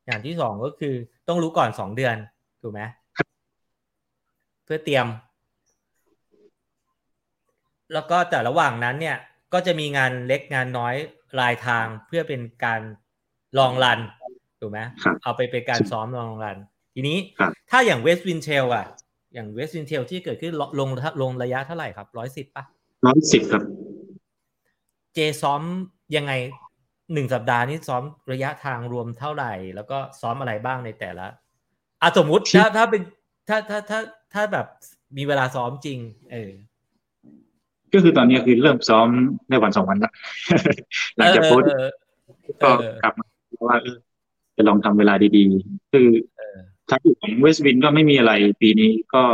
[0.06, 0.94] อย่างที่สองก็คือ
[1.28, 2.16] ต้องรู้ก่อนสองเดือน
[2.62, 2.80] ถูกไหม
[4.64, 5.06] เพื่อเตรียม
[7.92, 9.16] แล้วก็แต่ระหว่างนั้นเนี่ย
[9.52, 10.94] ก็จะมีงานเล็กงานน้อย
[11.40, 12.80] รายทางเพื่อเป็นการ
[13.58, 14.00] long run
[14.60, 16.58] ถูกไหมครับเอาไปเป็นการซ้อม long run
[16.94, 18.86] ทีนี้ครับถ้าอย่าง West Wind Trail อะ
[19.34, 20.88] อย่าง West Wind Trail ที่เกิดขึ้นลลง
[21.22, 22.64] ลงระยะเท่าไหร่ครับร้อยสิบป่ะ
[23.06, 23.62] ร้อยสิบครับ
[25.14, 25.62] เจซ้อม
[26.16, 26.32] ยังไง
[27.12, 31.26] หนึ่งสัปดาห์นี้ซ้อมระยะทางรวมเท่าไหร่ แล้วก็ซ้อมอะไรบ้างในแต่ละ
[32.02, 33.02] อะสมมุติที่ถ้าถ้าเป็น
[33.48, 34.00] ถ้าถ้าถ้า
[34.34, 34.66] ถ้าแบบ
[35.16, 35.98] มีเวลาซ้อมจริง
[36.32, 36.50] เออ
[37.96, 39.08] ก็คือตอนนี้คือเริ่มซ้อม
[39.48, 40.12] ได้วันสองวันละ
[41.16, 41.88] หลังจากโพสต์เออ
[42.62, 43.26] ก็เออกลับมา
[43.68, 43.96] ว่าเออ
[44.56, 46.58] จะลองทำเวลาดีๆ คือเออ
[46.90, 48.32] ทางของเวสต์วินก็ไม่มีอะไร
[48.62, 49.24] ปีนี้ก็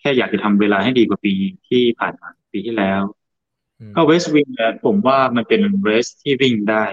[0.00, 1.34] แค่อยากจะทำเวลาให้ดีกว่าปี
[1.68, 3.02] ที่ผ่านมาปีที่แล้ว
[3.80, 6.84] อืมก็เวสต์วินเนี่ยผมว่ามันเป็นเรสที่วิ่งได้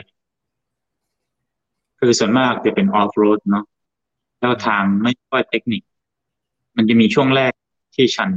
[2.00, 3.66] คือส่วนมากจะเป็นออฟโรดเนาะ
[4.40, 5.82] แล้วทางไม่ค่อยเทคนิค
[6.76, 7.54] มันจะมีช่วงแรก
[7.96, 8.30] ที่ชัน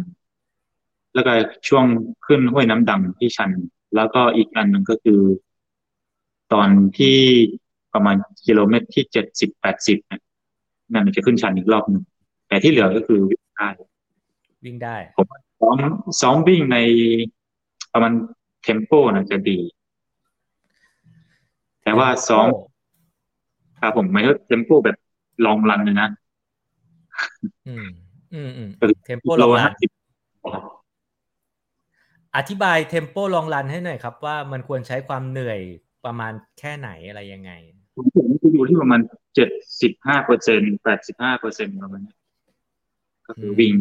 [1.14, 1.32] แล้วก็
[1.68, 1.84] ช่วง
[2.26, 3.50] ขึ้นห้วยน้ำดังที่ชัน
[3.96, 5.20] แล้วก็อีกอันหนึ่งก็คือ
[6.52, 6.68] ตอน
[6.98, 7.18] ที่
[7.94, 10.22] ประมาณกิโลเมตรที่เจ็ดสิบแปดสิบเนี่ย
[10.92, 12.02] นั่นมันจะขึ้นชันอีกรอบหนึ่ง
[12.48, 13.68] แต่ที่เหลือก็คือวิ่งได้
[14.64, 15.78] วิ่งได้ ผมว่าซ้อม
[16.20, 16.78] ซ้อมวิ่งใน
[17.92, 18.12] ประมาณ
[18.62, 19.58] เทมโปนะจะดี
[21.82, 22.46] แต่ว่าซ้อม
[23.80, 24.96] ครับผมไม่ใช่เทมโปแบบ
[25.44, 26.08] ลองรันเลยนะ
[27.68, 27.86] อืม
[28.34, 30.79] อืมอืมก็คือเทมโปลองรัน50
[32.36, 35.60] อธิบายเทมโปลองรันให้หน่อยครับ ว่ามันควรใช้ความเหนื่อย
[36.04, 37.52] ประมาณแค่ไหนอะไรยังไง
[37.96, 39.00] ผมผมจะอยู่ที่ประมาณ
[39.34, 42.14] เจ็ดสิบห้าเปอร์เซ็นแปดสิบห้าเปอร์เซ็นประมาณนี้
[43.26, 43.74] ก็คือวิ่ง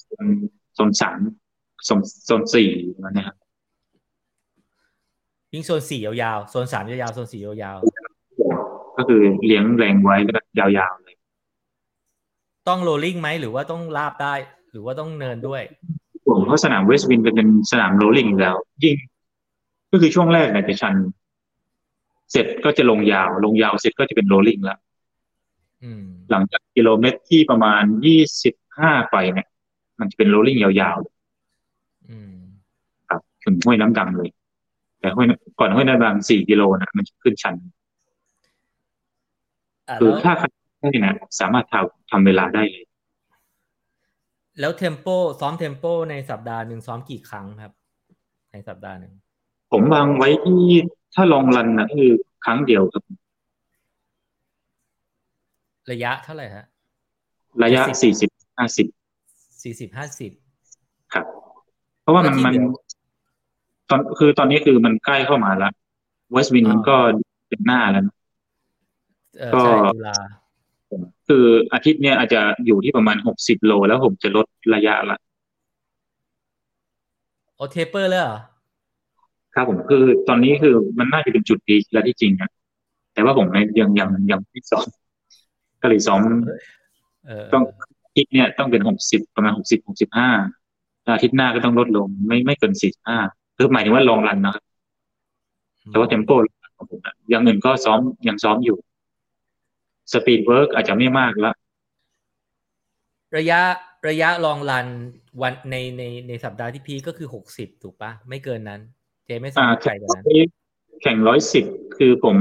[0.00, 0.26] โซน
[0.74, 1.18] โซนสาม
[1.84, 3.36] โซนโซนสี่ประมาณนี้ครับ
[5.52, 7.76] วิ่งโซนสี่ยาวๆโซนสามยาวๆโซนสี่ยาว
[8.96, 14.34] ก็คือเลี้ยงแรงไว้แล้วก็ยาวๆเลยๆต้อง rolling ไหมหรือว่าต้องราบได้
[14.70, 15.95] หรือว่าต้องเนินด้วยผม
[16.46, 18.96] เพราะสนาม West Wind เป็นสนาม rolling อยู่แล้ว ยิ่ง
[19.90, 20.94] ก็คือช่วงแรกเนี่ยจะชัน
[22.30, 24.78] เสร็จก็จะลงยาว ลงยาวเสร็จก็จะเป็น rolling แล้ว
[25.84, 29.46] อืมหลังจากกิโลเมตรที่ประมาณยี่สิบห้าไปเนี่ย
[30.00, 32.34] มันจะเป็นโรลลิ่งยาวๆอืม
[33.08, 34.30] ครับถึงห้วยน้ำดังเลย
[35.00, 37.54] แต่ห้วยน้ำก่อนห้วยน้ำดังสี่กิโลนะมันจะขึ้นชัน
[39.88, 40.46] อะคือแล้วถ้าใคร
[40.80, 42.85] ได้นะสามารถทำทำเวลาได้เลย
[44.60, 45.06] แล้วเทมโป
[45.40, 47.72] ซ้อมเทมโปในสัปดาห์หนึ่งซ้อมกี่ครั้งครับ
[48.52, 49.12] ในสัปดาห์หนึ่ง
[49.72, 50.62] ผมวางไว้ที่
[51.14, 52.10] ถ้าลองรันนะคือ
[52.44, 53.02] ครั้งเดียวครับ
[55.90, 56.64] ระยะเท่าไหร่ฮะ
[57.64, 58.86] ระยะสี่สิบห้าสิบ
[59.62, 60.30] สี่สิบห้าสิบ
[61.12, 61.24] ครับ
[62.02, 62.86] เพราะว่ามันแล้วที่มันเหลือ
[63.90, 65.72] ตอนคือตอนนี้คือมันใกล้เข้ามาแล้ว
[66.32, 66.96] West Wind มันก็
[67.48, 68.16] เป็นหน้าแล้วนะ
[69.38, 70.16] เออก็ใช่ตุลา
[71.28, 75.18] คืออาทิตย์เนี้ยอาจจะอยู่ที่ประมาณหกสิบโล แล้วผมจะลดระยะละ
[77.56, 78.38] โอ taper เลยเหรอ
[79.54, 82.50] ครับผมคือตอนนี้คือมันน่าจะเป็นจุดดีแล้วที่จริงอะ
[83.14, 83.46] แต่ว่าผม
[83.80, 84.86] ยังยังยังไม่ซ้อม
[85.82, 86.20] ก็เลยซ้อม
[87.26, 87.64] เออต้อง
[88.04, 90.30] อาทิตย์เนี่ยต้องเป็นหกสิบประมาณหกสิบหกสิบห้า
[91.14, 93.16] อาทิตย์หน้าก็ต้องลดลง ไม่ไม่เกินสี่ห้า
[93.56, 94.64] คือหมายถึงว่า long run นะครับ
[95.90, 96.30] แต่ว่า tempo
[96.76, 98.76] ของผมอะอย่างอื่นก็ซ้อมยังซ้อมอยู่
[100.12, 101.52] speed work อาจจะไม่มากละ
[103.36, 103.60] ระยะ
[104.08, 104.86] ระยะ long run
[105.42, 108.80] วันในในในสัปดาห์ที่ peak ก็คือหกสิบถูกปะไม่เกินนั้น
[109.24, 110.24] เจไม่ซ้ออ่ามไกลกว่านั้น
[111.02, 111.64] แข่งร้อยสิบ
[111.96, 112.36] คือผม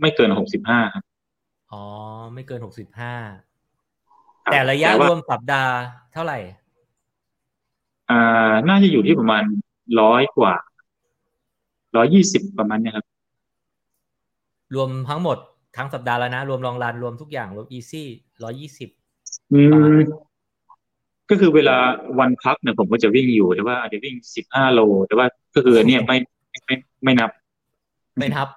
[0.00, 1.04] ไม่เกินหกสิบห้าครับ
[1.72, 1.82] อ๋อ
[2.34, 3.14] ไม่เกินหกสิบห้า
[4.44, 5.74] ครับแต่ระยะแต่รว่าวมสัปดาห์
[6.12, 6.38] เท่าไหร่
[8.10, 9.42] อ่า น่าจะอยู่ที่ประมาณ
[10.00, 10.54] ร้อยกว่า
[11.96, 13.06] ร้อยยี่สิบประมาณเนี้ยครับ
[14.74, 15.38] รวมทั้งหมด
[15.76, 18.06] ทั้งสัปดาห์แล้วนะ รวมลองรันรวมทุกอย่างรวมอีซี่
[18.42, 18.88] ร้อยี่สิบ
[19.52, 20.08] อืประมาณมนั้น
[21.30, 21.76] ก็คือเวลา
[22.18, 26.16] วันพักเนี่ยผมก็จะวิ่งอยู่แต่ว่าอาจจะวิ่งสิบห้าโล แต่ว่าก็คืออันเนี่ยไม่
[26.50, 27.30] ไม่ไม่ไม่นับ
[28.18, 28.48] ไม่นับ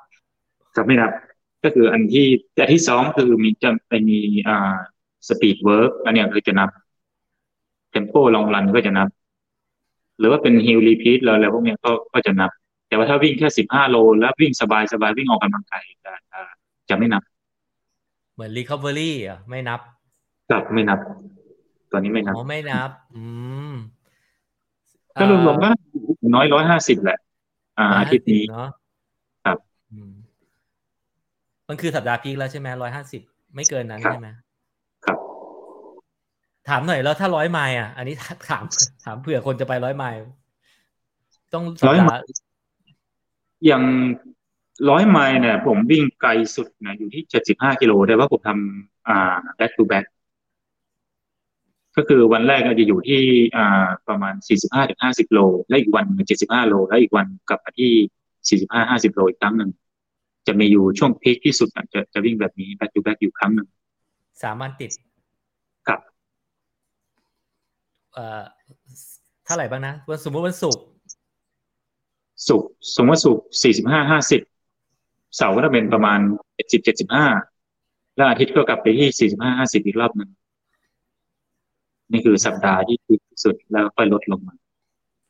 [0.75, 1.11] ครับไม่นับ
[1.63, 4.73] ก็คืออันที่แต่ที่ซ้อมคือมีจะไปมีอ่า
[5.27, 6.69] speed work อันเนี้ยคือจะนับ
[7.91, 9.07] tempo long run ก็จะนับ
[10.19, 12.51] หรือว่าเป็น hill repeat อะไรพวกเนี้ยก็ก็จะนับ
[12.87, 16.13] แต่ว่าถ้าวิ่งแค่สิบห้าโล แล้ววิ่งสบายสบายวิ่งออกกำลังกายจะ
[16.91, 17.23] จะจะไม่นับ
[18.33, 19.79] เหมือน recovery อะไม่นับ
[20.49, 20.99] ครับไม่นับ
[21.91, 23.23] ตอนนี้ไม่นับอ๋อไม่นับ อื
[23.71, 23.73] ม
[25.19, 25.69] ก็รวมๆก็
[26.35, 27.19] น้อยร้อยห้าสิบแหละ
[27.79, 28.69] อ่าอาทิตย์นี้เนาะ
[29.45, 29.57] ครับ
[29.91, 30.11] อืม
[31.69, 33.21] มันคือสัปดาห์พีคแล้วใช่ไหมร้อยห้าสิบ
[33.55, 34.29] ไม่เกินนั้นครับใช่ไหม
[35.05, 35.17] ครับ
[36.69, 38.15] ถามหน่อยแล้วถ้าร้อยไมล์อะ อันนี้
[38.49, 38.63] ถาม
[39.05, 40.19] ถามเผื่อคนจะไปร้อยไมล์
[41.53, 42.25] ต้องสัปร้อยไมดาล์ห์
[43.65, 43.83] อย่าง
[44.89, 50.05] ร้อยไมล์เนี่ยผมวิ่งไกลสุดนะอยู่ที่เจ็ดสิบห้ากิโลแต่ว่าผมทำอ่า back to back
[51.97, 53.21] ก็คือวันแรกอาจจะอยู่ที่
[53.55, 57.91] อ่าประมาณสี่สิบห้าถึงห้าสิบโล และอีกวันเจ็ดสิบห้าโล แล้วอีกวันกลับมาที่
[58.49, 59.71] สี่สิบห้าห้าสิบโลอีกครั้งหนึ่ง
[60.47, 63.67] จะมีอยู่ช่วงพีคที่สุดอะจะจะวิ่งแบบนี้ back to back อยู่ครั้งหนึ่ง
[64.41, 64.91] สามวันติด
[65.87, 65.99] กับ
[68.13, 68.43] เอ่อ
[69.45, 70.83] เท่าไหร่บ้างนะวันสมมติวันศุกร์
[72.47, 74.41] สุกร์สมมติว่าสุกสี่สิบห้าห้าสิบ
[75.37, 76.19] เสาร์ก็จะเป็นประมาณ
[76.55, 77.25] เจ็ดสิบเจ็ดสิบห้า
[78.15, 80.29] แล้วอาทิตย์ก็กลับไปที่สี่สิบห้าห้าสิบอีกรอบหนึ่ง
[82.11, 84.55] นี่คือสัปดาห์ที่พีคที่สุดแล้วค่อยลดลงมา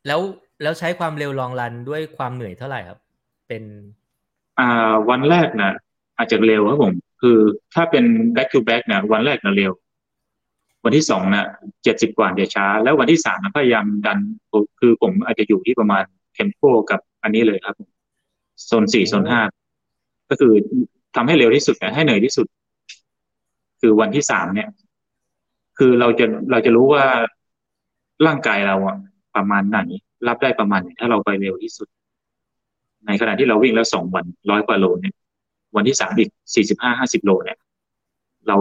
[0.08, 0.22] แล้ว
[0.62, 3.00] แล้วใช้ความเร็วลองรันด้วยความเหนื่อยเท่าไหร่ครับ
[3.48, 3.64] เป็น
[4.60, 5.72] อ่า วันแรกนะ
[6.18, 7.38] อาจจะเร็วครับผม คือ
[7.74, 9.72] ถ้าเป็น back to back นะวันแรกนะเร็ว
[10.84, 11.48] วันที่สองนะ
[11.84, 14.20] เจ็ดสิบกว่าเดี๋ยวช้า แล้ววันที่สามนะพยายามดัน
[14.80, 16.62] คือผมอาจจะอยู่ที่ประมาณเทมโป
[16.92, 17.76] กับอันนี้เลยครับ
[18.66, 19.42] โซนสี่โซนห้า
[20.32, 20.52] ก็คือ
[21.16, 22.48] ทำให้เร็วที่สุดให้เหนื่อยที่สุด
[23.82, 24.70] คือวันที่สามเนี่ย
[25.78, 27.06] คือเราจะเราจะรู้ว่า
[28.28, 28.98] ร่างกายเราอะ
[29.36, 29.80] ประมาณไหน
[30.28, 31.88] รับได้ประมาณไหนถ้าเราไปเร็วที่สุด
[33.06, 35.16] ในขณะที่เราวิ่งแล้วสองวันร้อยกว่าโลเนี่ย
[35.76, 37.58] วันที่สามอีกสี่สิบห้าห้าสิบโลเนี่ย
[38.48, 38.58] เรา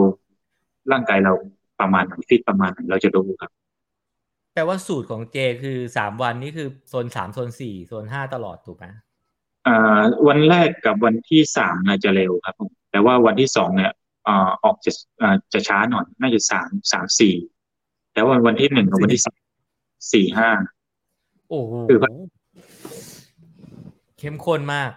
[0.92, 1.32] ร่างกายเรา
[1.80, 3.50] ประมาณไหนฟิตประมาณไหนเราจะรู้ครับ
[4.54, 8.86] แปลว่าสูตรของเจคือสามวันนี่คือโซนสามโซนสี่โซนห้าตลอดถูกไหม
[10.28, 13.92] วันแรกกับวันที่สามน่าจะเร็วครับผมแต่ว่าวันที่สองเนี่ย
[14.26, 14.92] อ่าออกจะ
[15.22, 17.34] อ่าจะช้าหน่อยน่าจะสามสามสี่
[18.12, 19.38] แต่ว่าวันที่หนึ่งกับวันที่สาม
[20.12, 20.50] สี่ห้า
[21.48, 21.98] โอ้โหคือ
[24.18, 24.90] เข้มข้นมาก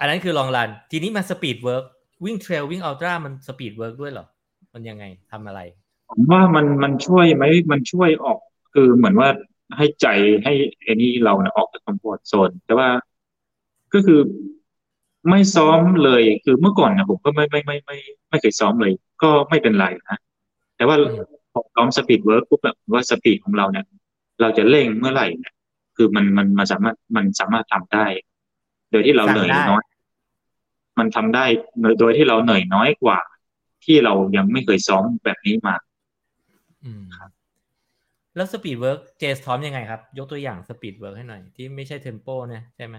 [0.00, 1.84] อันนั้นคือ long run ทีนี้มัน speed work
[2.24, 4.26] วิ่ง trail วิ่ง ultra มัน speed work ด้วยเหรอ
[4.72, 5.60] มันยังไงทำอะไร
[6.08, 8.38] ผมว่ามันมันช่วยไหมมันช่วยออก
[8.74, 9.28] คือเหมือนว่า
[9.76, 10.06] ให้ใจ
[10.44, 12.88] ให้ไอ้นี่เราเนี่ยออกจาก comfort zone แต่ว่า
[13.94, 14.20] ก็คือ
[15.28, 17.98] ไม่ซ้อมเลยคือเมื่อก่อนนะผมก็ไม่ไม่ไม่ไม่
[18.30, 20.18] ไม่เคยซ้อมเลย ก็ไม่เป็นไรนะ
[20.76, 20.96] แต่ว่า
[21.52, 23.84] พอซ้อม speed work ปุ๊บแบบว่า speed ของเราเนี่ย
[24.40, 25.54] เราจะเร่งเมื่อไหร่เนี่ย
[25.96, 28.06] คือมันมันมันสามารถมันสามารถทำได้
[28.90, 29.84] โดยที่เราเหนื่อยน้อย
[30.98, 31.44] มันทำได้
[32.00, 33.20] โดยที่เราเหนื่อยน้อยกว่า
[33.84, 35.74] ที่เรายังไม่เคยซ้อมแบบนี้มา
[36.84, 37.04] อืม
[38.36, 42.96] แล้ว speed work เจซ้อมยังไงครับ ยกตัวอย่าง speed work ให้หน่อย ที่ไม่ใช่ tempo เนี่ยใช่ไหม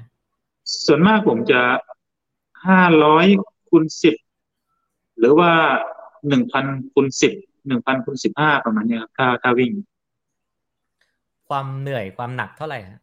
[0.85, 1.61] ส่วนมากผมจะ
[2.67, 3.25] ห้าร้อย
[3.69, 4.15] คูณสิบ
[5.19, 5.51] หรือว่า
[6.27, 7.33] หนึ่งพันคูณสิบ
[7.67, 9.71] หนึ่งพันคูณสิบห้าประมาณเนี้ยครับถ้าถ้าวิ่ง
[11.49, 12.99] ความเหนื่อยความหนักเท่าไหร่ฮะ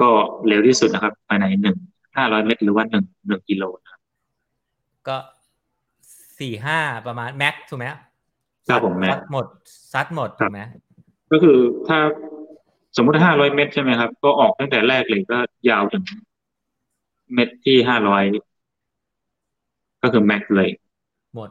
[0.00, 0.10] ก็
[0.46, 1.76] เร็วที่สุดนะครับ ภายในหนึ่ง
[2.16, 4.00] ห้าร้อยเมตรหรือว่าหนึ่งหนึ่งกิโลนะครับ
[5.08, 5.16] ก็
[6.38, 7.84] สี่ห้าประมาณแม็กถูกไหม
[8.68, 9.46] ครับผมแม็กซัดหมด
[9.92, 10.60] ซัดหมดถูกไหม
[11.34, 11.98] ก็คือถ้า
[12.96, 15.38] สมมติห้าร้อยเมตรใช่ไหมครับ ก็ออกตั้งแต่แรกเลยก็
[15.70, 16.04] ยาวถึง
[17.34, 18.24] เมตรที่ห้าร้อย
[20.02, 20.70] ก็คือแม็กเลย
[21.34, 21.50] หมด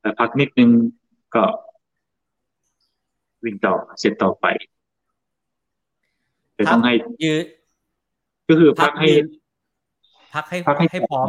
[0.00, 0.70] แต่พักนิดนึง
[1.34, 1.44] ก็
[3.44, 4.46] วิ่งต่อเสร็จต่อไป
[6.56, 7.46] จะต้องให้ยืด
[8.48, 9.26] ก็คือพักให้ยืด
[10.34, 11.28] พักให้พักให้ให้พร้อม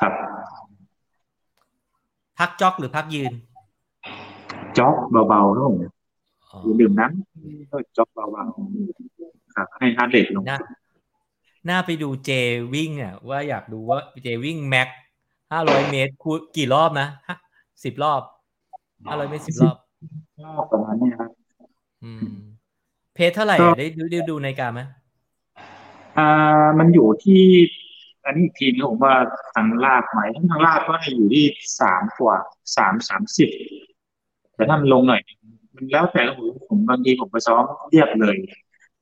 [0.00, 0.12] ครับ
[2.38, 3.32] พักจ็อกหรือพักยืน
[4.78, 4.96] จ็อก
[5.28, 5.76] เบาๆนะผม
[6.50, 10.58] อ๋ออย่าดื่มน้ำก็จ็อกเบาๆครับ ให้ฮาร์ดเรทลงน่า
[11.68, 12.30] น่าไปดูเจ
[12.74, 14.88] วิ่งอะว่าอยากดูว่าเจวิ่งแม็ก
[15.52, 17.08] ห้าร้อยเมตรคูกี่รอบนะ
[17.84, 18.22] สิบรอบ
[19.08, 19.76] ห้าร้อยเมตรสิบรอบ
[20.72, 21.30] ประมาณนี้ครับ
[22.04, 22.28] อืม
[23.14, 24.80] เพจเท่าไหร่ก็อะได้ดูได้ดูในการไหม
[26.18, 27.44] อ่ามันอยู่ที่
[28.24, 29.16] อันนี้อีกทีนึงผมว่า
[29.54, 31.46] ทางลาบไหมทางลาบก็ให้อยู่ที่
[31.80, 32.36] สามกว่า
[32.76, 33.50] สามสามสิบ
[34.56, 35.20] แต่ถ้ามันลงหน่อย
[35.74, 38.36] มันแล้วแต่ผมผมบางทีผมไปซ้อมเรียบเลย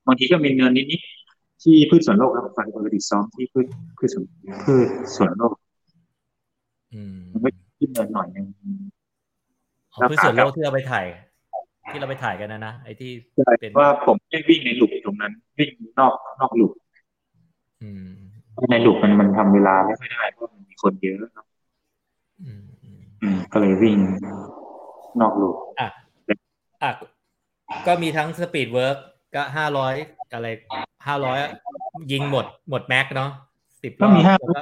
[0.07, 2.45] บางทีก็มีเนินนิดๆที่พืชสวนโลกครับ
[2.77, 3.67] ปกติซ้อมที่พืช
[3.99, 4.25] พืชสวน
[4.65, 5.55] พืชสวนโลก
[6.95, 8.47] อืมมันก็ขึ้นเนินหน่อยนึง
[9.93, 11.07] ของเพื่อส่วนโลกที่เราไปถ่าย
[11.91, 16.73] ที่เราไปถ่ายกันนะนะไอ้ที่ใช่เป็นว่าผมไม่ได้วิ่งในหลุมตรงนั้น วิ่งนอกนอกหลุม
[17.83, 18.07] อืม
[18.71, 21.47] ในหลุมมันมันทำเวลาไม่ค่อยได้เพราะมันมีคนเยอะเนอะ
[22.43, 23.97] อืมอืมอืมก็เลยวิ่ง
[25.21, 25.89] นอกหลุมอะ
[26.83, 26.91] อะ
[27.87, 28.97] ก็มีทั้ง speed work
[29.35, 29.95] ก็ห้าร้อย
[30.33, 30.49] อะไร
[31.07, 31.39] ห้าร้อย
[32.13, 33.31] ยิงหมดหมด max เนาะ
[33.83, 34.61] สิบรอบมีห้าแล้วก็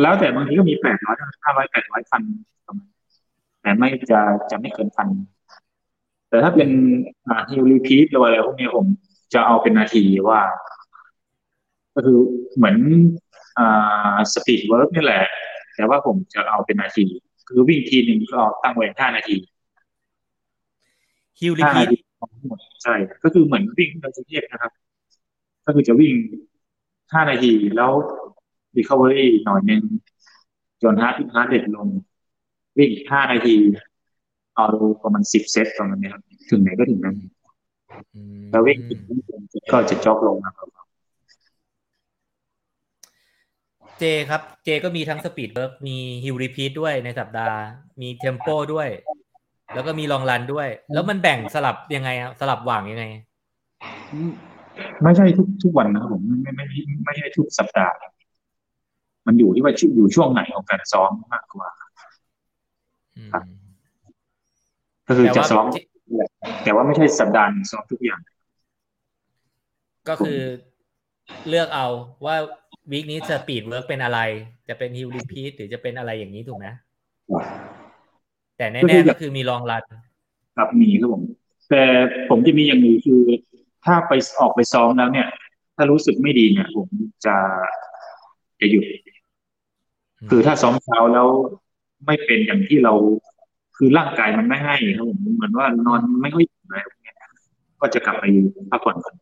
[0.00, 2.22] แล้วแต่บางทีก็มีแปดร้อยห้าร้อยแปดร้อยพัน
[2.66, 2.88] ประมาณ
[3.62, 5.08] แต่ไม่จะจะไม่เกินพัน
[6.28, 6.70] แต่ถ้าเป็น
[7.28, 8.86] อ่า hill repeat หรืออะไรพวกนี้ผม
[9.34, 10.40] จะเอาเป็นนาทีว่า
[11.94, 12.18] ก็คือ
[12.56, 12.76] เหมือน
[13.58, 15.24] อ่า speed work นี่แหละ
[15.74, 17.06] แต่ว่าผมจะเอาเป็นนาที
[17.50, 19.36] คือวิ่งทีหนึ่งก็ตั้งไว้ห้านาที
[21.38, 24.72] hill repeat ห้านาทีทั้งหมดใช่ก็คือเหมือนวิ่งในกรุงเทพนะครับ
[25.66, 26.14] ก็คือจะวิ่ง
[27.12, 27.92] ห้านาทีแล้ว
[28.76, 29.82] รีคา v ว r y หน่อยนึง
[30.82, 31.88] จน heart heart rate ลง
[32.78, 33.56] วิ่งห้านาที
[34.54, 34.66] เอา
[35.02, 37.16] ประมาณสิบเซตประมาณนี้ครับถึงไหนก็ถึงนั้น
[38.50, 39.00] แล้ววิ่งถึง
[39.72, 40.68] ก็จะ jog ลงนะครับ
[44.00, 47.58] เจครับเจก็มีทั้ง speed work มี hill repeat ด้วยในสัปดาห์
[48.00, 48.88] มี tempo ด้วย
[49.74, 53.04] แล้วก็มี long run ด้วย แล้วมันแบ่งสลับยังไงครับสลับหว่างยังไง
[55.02, 57.94] ไม่ใช่ทุกทุกวันนะครับผมไม่ไม่ไม่ไม่ใช่ทุกสัปดาห์
[59.26, 61.70] มันอยู่ที่ว่าอยู่ช่วงไหนของการซ้อมมากกว่า
[63.16, 63.44] อืมครับ
[65.06, 65.66] ก็คือแต่จะว่าซ้อม
[66.64, 68.20] แต่ว่าไม่ใช่สัปดาห์หนึ่งซ้อมทุกอย่าง
[70.08, 70.40] ก็คือ
[71.48, 71.86] เลือกเอา
[72.26, 72.36] ว่า
[72.90, 74.20] week นี้ speed work เป็นอะไร
[74.68, 76.66] จะเป็น hill repeat หรือจะเป็นอะไรอย่างนี้ถูกไหม
[78.56, 79.82] แต่ก็คืแน่ๆก็คือมี long run
[80.56, 81.22] ครับมีครับผม
[81.70, 81.82] แต่
[82.28, 83.20] ผมจะมีอย่างหนึ่งคือ
[83.84, 85.28] ถ้าไปออกไปซ้อมแล้วเนี่ย
[85.76, 86.88] ถ้ารู้สึกไม่ดีเนี่ย ผม
[87.26, 87.36] จะ
[88.60, 88.84] จะหยุด
[90.30, 91.28] คือถ้าซ้อมเช้าแล้ว
[92.06, 92.94] ไม่เป็นอย่างที่เรา
[93.76, 97.16] คือร่างกายมันไม่ให้ครับผมเหมือนว่านอนไม่ค่อยอิ่มอะไรพวกเนี้ย
[97.80, 98.24] ก็จะกลับไป
[98.70, 99.14] พักผ่อนก่อน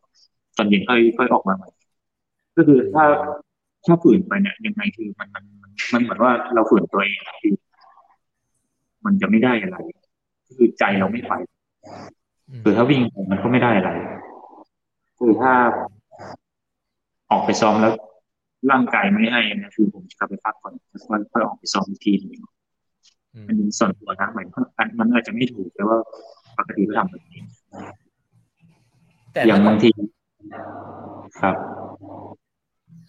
[0.57, 1.69] ตอนเย็นค่อยค่อยออกมาใหม่
[2.59, 3.05] ก็คือถ้า
[3.85, 7.53] ถ้าฝืนไปเนี่ยยังไงคือมันมันมันมันเหมือนว่าเราฝืนตัวเองอะคือ
[9.05, 9.77] มันจะไม่ได้อะไร
[10.55, 11.33] คือใจเราไม่ไป
[12.49, 13.91] มคือถ้าวิ่งมันก็ไม่ได้อะไร
[15.17, 15.53] คือถ้า
[17.31, 17.93] ออกไปซ้อมแล้ว
[18.71, 22.41] ร่างกายไม่ให้นะคือผมจะกลับไปพักก่อนแล้วค่อยออกไปซ้อมอีกทีหนึง
[23.35, 25.97] อืมมันเป็นส่วนตัวนะหมายถึงว่ามันอาจจะไม่ถูกแต่ว่า
[26.57, 27.41] ปกติก็ทำแบบนี้
[29.33, 29.89] แต่อย่างถ้าบางที
[31.39, 31.55] ครับ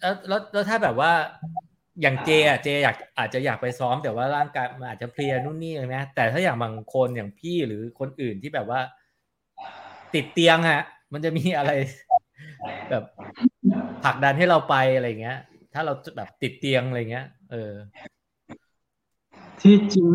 [0.01, 1.11] แล้วแล้วแล้วถ้าแบบว่า
[2.01, 8.79] อย่างเจอะเจอยากอาจจะอยากไปซ้อมแต่ว่าร่างกายมันอาจจะเพลียนู่นนี่นะแต่ถ้าอย่างบางคนอย่างพี่หรือคนอื่นที่แบบว่า
[10.13, 10.83] ติดเตียงฮะ
[11.13, 11.71] มันจะมีอะไร
[12.89, 13.03] แบบ
[14.03, 15.37] ผลักดันให้เราไปอะไรเงี้ย
[15.73, 17.71] ถ้าเราแบบติดเตียงอะไรเงี้ย เออ
[19.61, 20.07] ที่จริง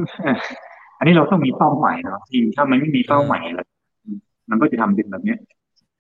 [0.99, 3.67] อันนี้เราต้องมีเป้าหมายเนาะทีมถ้ามันไม่มีเป้าหมายแล้ว
[4.51, 5.39] มันก็จะทำเป็นแบบเนี้ย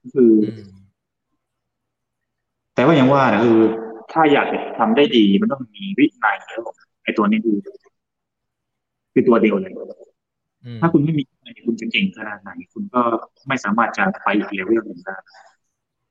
[0.02, 0.85] ก็คืออืม
[2.76, 3.60] แต่ว่ายังว่านะคือ
[4.12, 6.62] ถ้าอยากจะทำได้ดีมันต้องมีวินัยแล้ว
[7.04, 7.56] ไอ้ตัวนี้คือ
[9.12, 9.72] คือตัวเดียวเลย
[10.64, 13.02] อืมถ้าคุณไม่มีวินัยคุณจะเก่งขนาดไหน คุณก็
[13.48, 15.16] ไม่สามารถจะไปอีกเลเวลหนึ่งได้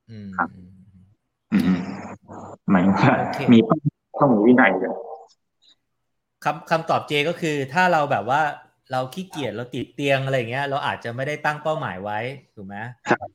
[0.09, 0.49] อืมครับ
[1.51, 1.79] อืมอืม
[2.71, 3.57] หมายถึงว่าโอเคมี
[4.19, 4.93] ต้องมีวินัยเลย
[6.43, 8.41] คำคำตอบเจก็คือ ถ้าเราแบบว่า
[8.91, 12.19] เราขี้เกียจเราติดเตียงอะไรอย่างเงี้ย เราอาจจะไม่ได้ตั้งเป้าหมายไว้
[12.55, 12.77] ถูกไหม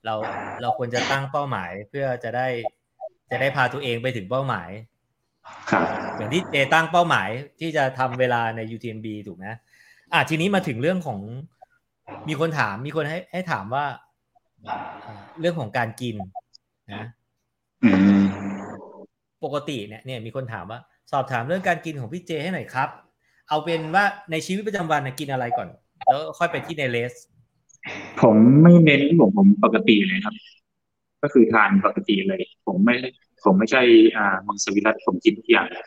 [0.06, 0.14] เรา
[0.62, 2.48] เราควรจะตั้งเป้าหมายเพื่อจะได้
[3.30, 4.70] จะได้พาตัวเองไปถึงเป้าหมาย
[5.70, 7.28] ครับอย่างที่เจตั้งเป้าหมาย
[7.60, 9.46] ที่จะทำเวลาใน UTMB ถูกไหม
[10.12, 11.20] อะทีนี้มาถึงเรื่องของ
[12.28, 13.84] มีคนถามมีคนให้ให้ถามว่า
[14.66, 16.16] อ่าเรื่องของการกิน
[16.94, 17.04] นะ
[17.84, 17.90] อื
[18.20, 18.24] ม
[19.44, 20.80] ปกติเนี่ยเนี่ยมีคนถามว่า
[21.12, 22.88] สอบถามเรื่องการกินของพี่เจให้หน่อยครับ
[23.48, 25.68] เอาเป็นว่าในชีวิตประจำวันนะกินอะไรก่อน
[26.06, 27.12] แล้วค่อยไปที่ในเลส
[28.20, 30.34] ผมไม่เน้นผมผมปกติเลยครับ
[31.22, 32.94] ก็คือทานปกติเลย ผมไม่
[33.44, 33.82] ผมไม่ใช่
[34.16, 35.84] อ่ามังสวิรัตผมกินทุกอย่างเลย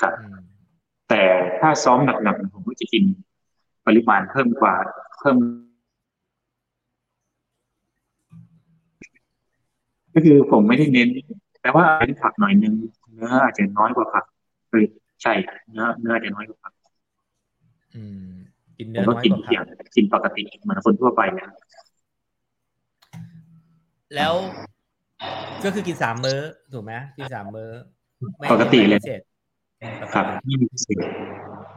[0.00, 0.38] ครับอืม
[1.08, 1.22] แต่
[1.60, 3.04] ถ้าซ้อมหนักๆผมก็จะกิน
[3.86, 4.74] ปริมาณเพิ่มกว่า
[5.18, 5.36] เพิ่ม
[10.14, 11.08] ก็คือผมไม่ได้เน้น
[11.62, 12.74] แต่ว่าเน้นผักหน่อยนึง
[13.12, 14.24] เนื้ออาจจะน้อยกว่าผัก
[14.70, 14.86] เออ
[15.22, 15.32] ใช่
[15.70, 16.72] เนื้อเนื้ออาจจะน้อยกว่าผัก
[17.94, 18.30] อืม
[18.78, 19.64] กินผเนื้มอก็น้อยกินกว่าทุกผัอกย่าง
[19.96, 21.48] กินปกติเหมือนคนทั่วไปนะ
[24.14, 24.34] แล้ว
[25.64, 26.40] ก็คือกินสามมื้อ
[26.72, 27.70] ถูกไหมกินสามมื้อ
[28.38, 29.20] ไม่ปกติเลยไม่พิเศษ
[29.82, 30.98] อืมปกครับติไม่มีพิเศษ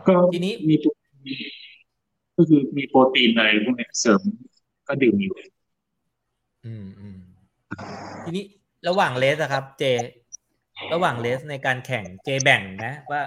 [0.07, 0.89] ก็ทีนี้มีโปร
[1.25, 1.51] ตีน
[2.37, 4.21] ก็คือมีโปรตีนอะไรพวกเนี้ยเสริม
[4.87, 5.33] ก็ดื่มอยู่
[6.65, 7.17] อืมอืม
[8.23, 8.45] ทีนี้
[8.87, 9.83] ระหว่างเลสอะครับ เจ
[10.93, 13.21] ระหว่างเลสในการแข่งเจแบ่งนะ ว่า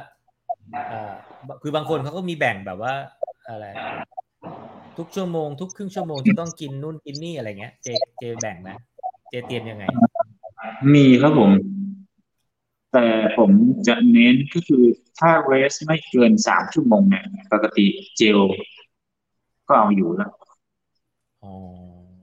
[0.88, 1.12] เอ่อ
[1.62, 2.94] คือบางคนเขาก็มีแบ่งแบบว่า
[3.48, 3.66] อะไร
[4.98, 7.88] ทุกชั่วโมง ทุกครึ่งชั่วโมงจะต้องกินนู่นกินนี่อะไรเงี้ย เจ
[8.18, 9.84] เจแบ่งไหมเจเตรียมยังไง
[10.94, 11.50] มีครับผม
[12.92, 13.06] แต่
[13.38, 13.50] ผม
[13.88, 14.84] จะเน้นก็คือ
[15.18, 18.38] ถ้าเรสไม่เกินสามชั่วโมงเนี่ยปกติเจล
[19.68, 20.32] ก็เอาอยู่แล้ว
[21.42, 21.52] อ๋อ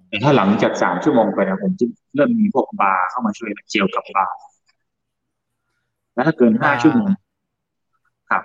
[0.08, 1.86] แต่ถ้าหลังจากสามชั่วโมงไปนะผมจะ
[2.16, 4.38] เริ่มมีพวกบาร์เข้ามาช่วยเจลกับบาร์
[6.14, 7.10] แล้วถ้าเกินห้าชั่วโมง
[8.30, 8.44] ครับ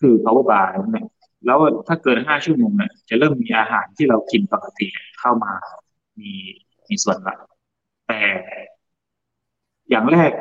[0.00, 1.06] คือ power bar เนี่ย
[1.46, 4.86] แล้วถ้าเกินห้าชั่วโมงเนี่ยจะเริ่มมีอาหารที่เรากินปกติ
[5.20, 5.52] เข้ามา
[6.20, 6.32] มี
[6.90, 7.36] มีส่วนละ
[8.06, 8.20] แต่
[9.90, 10.32] อย่างแรก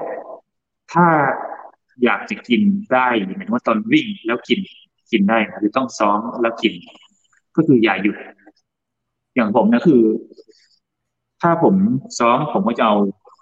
[0.94, 1.06] ถ้า
[2.04, 2.62] อยากจะกิน
[2.94, 4.60] ได้หมายถึงว่าตอนวิ่งแล้วกิน
[5.12, 6.74] กินได้นะคือต้องซ้อมแล้วกิน
[7.56, 8.18] ก็คืออย่าหยุด
[9.36, 10.02] อย่างผมนะคือ
[11.42, 11.76] ถ้าผม
[12.20, 12.96] ซ้อมผมก็จะเอา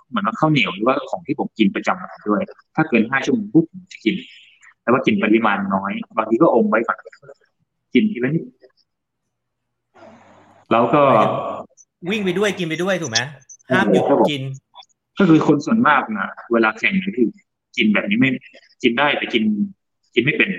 [0.10, 2.41] เหมือนว่าข้าวเหนียวหรือว่าของที่ผมกินประจำด้วย
[2.76, 4.16] ถ้าเกินห้าชั่วโมงปุ๊บผมจะกิน
[4.82, 6.97] แต่ว่ากินปริมาณน้อยบางทีก็อมไว้ก่อน
[7.93, 8.43] กินทีละนิด
[10.72, 11.04] แล้วก็
[12.10, 13.20] วิ่งไปด้วยกินไปด้วยถูกไหม
[13.72, 14.41] ห้ามหยุดกิน
[15.18, 17.28] ก็คือคนส่วนมากนะเวลาแข่งคือ
[17.78, 18.30] กินแบบนี้ไม่
[18.84, 19.43] กินได้แต่กิน
[20.14, 20.49] กินไม่เป็น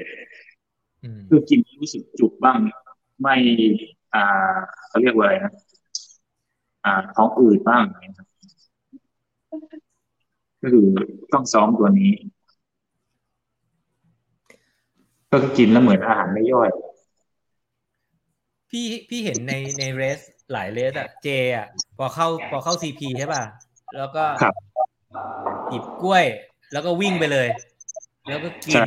[1.03, 2.59] อืมคือกินรู้สึกจุกบ้าง
[3.21, 3.35] ไม่
[4.15, 4.57] อ่า
[4.89, 5.53] เขาเรียกว่าอะไรนะ
[6.85, 8.29] อ่าท้องอืดบ้างอะไรเงี้ยครับ
[10.63, 10.87] ก็คือ
[11.33, 12.13] ต้องซ้อมตัวนี้
[15.31, 16.71] ก็คือกินแล้วเหมือนอาหารไม่ย่อย
[18.71, 20.21] พี่พี่เห็นในในเรส
[20.53, 21.27] หลายเรสอะเจ
[21.57, 21.67] อะ
[21.97, 23.43] พอเข้าพอเข้าซีพีใช่ป่ะ
[23.97, 24.73] แล้วก็ครับ
[25.69, 26.25] หยิบกล้วย
[26.73, 27.49] แล้วก็วิ่งไปเลย
[28.29, 28.85] แล้วก็กิใช่น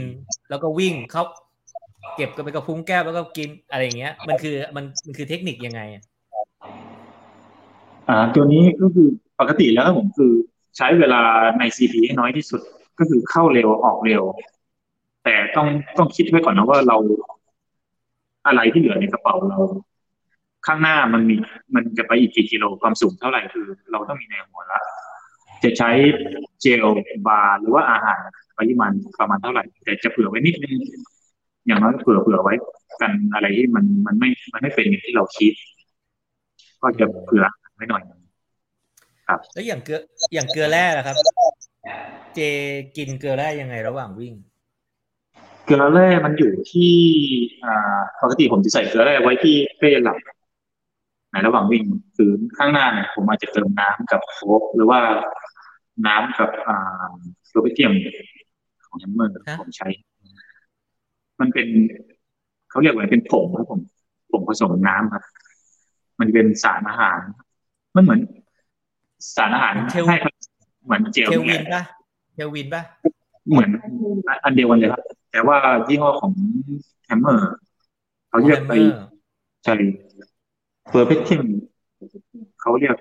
[0.49, 1.23] แล้วก็วิ่งเขา
[2.15, 6.03] เก็บกันไปกระพุ้งแก้วแล้วก็กินอะไรอย่างเงี้ย มันคือมันมันคือเทคนิคยังไงอะ
[8.09, 9.07] อ่า ตัวนี้ก็คือ
[9.39, 10.31] ปกติแล้วผมคือ
[10.77, 11.21] ใช้เวลา
[11.59, 12.61] ใน CP ให้น้อยที่สุด
[12.99, 14.23] ก็คือเข้าเร็วออกเร็ว
[15.23, 16.97] แต่ต้องต้องคิดไว้ก่อนนะว่าเรา
[18.47, 19.59] อะไรที่เหลือในกระเป๋าเรา
[20.65, 21.35] ข้างหน้ามันมี
[21.75, 24.79] มันจะไปอีกกี่กิโลความสูงเท่าไหร่คือ เราต้องมีในหัวละ
[25.63, 25.89] จะใช้
[26.61, 26.85] เจล
[27.27, 28.19] บาร์หรือว่าอาหาร
[28.57, 30.75] ปริมาณประมาณเท่าไหร่ แต่จะเผื่อไว้นิดนึง
[31.67, 32.53] อย่างน้อยก็เผื่อเผื่อไว้
[33.01, 35.53] กันอะไรที่มันมันไม่มันไม่เป็นอย่างที่เราคิด
[36.81, 37.45] ก็จะเผื่อ
[37.75, 38.03] ไว้หน่อย
[39.53, 39.99] แล้วอย่างเกลือ
[40.35, 41.15] อย่างเกลือแร่ล่ะครับ
[42.35, 42.39] เจ
[42.97, 44.33] กินเกลือแร่ยังไงระหว่างวิ่ง
[45.65, 46.93] เกลือแร่มันอยู่ที่
[47.65, 50.17] อ่าปกติผมจะใส่เกลือแร่ไว้ที่เป้หลัง
[51.35, 51.83] ในระหว่างวิ่ง
[52.17, 54.99] คือข้างหน้าเนี่ยผมอาจจะเติมน้ำกับโค้กหรือว่า
[56.07, 57.09] น้ำกับอ่า
[57.51, 57.93] Perpetuem
[58.85, 59.87] ของ Hammer ฮะผมใช้
[61.39, 61.67] มันเป็น
[62.69, 63.81] เขาเรียกว่าอะไรเป็นผงครับผม
[64.31, 65.23] ผงผสมน้ำครับ
[66.19, 67.19] มันเป็นสารอาหาร
[67.95, 68.21] มันเหมือน
[69.35, 69.73] สารอาหาร
[70.07, 70.15] ให้
[70.85, 71.83] เหมือนเจลเทลวิเนี่ยป่ะ
[72.33, 72.81] Tailwind ป่ะ
[73.51, 73.69] เหมือน
[74.43, 75.57] อันเดียวกันเลยครับ แต่ว่า
[75.87, 76.33] ยี่ห้อของ
[77.05, 77.51] Hammer
[78.29, 79.15] เขาเรียกไป Hammer
[79.63, 79.73] ใช่
[80.91, 81.45] Perpetuem
[82.61, 82.95] เขาเรียก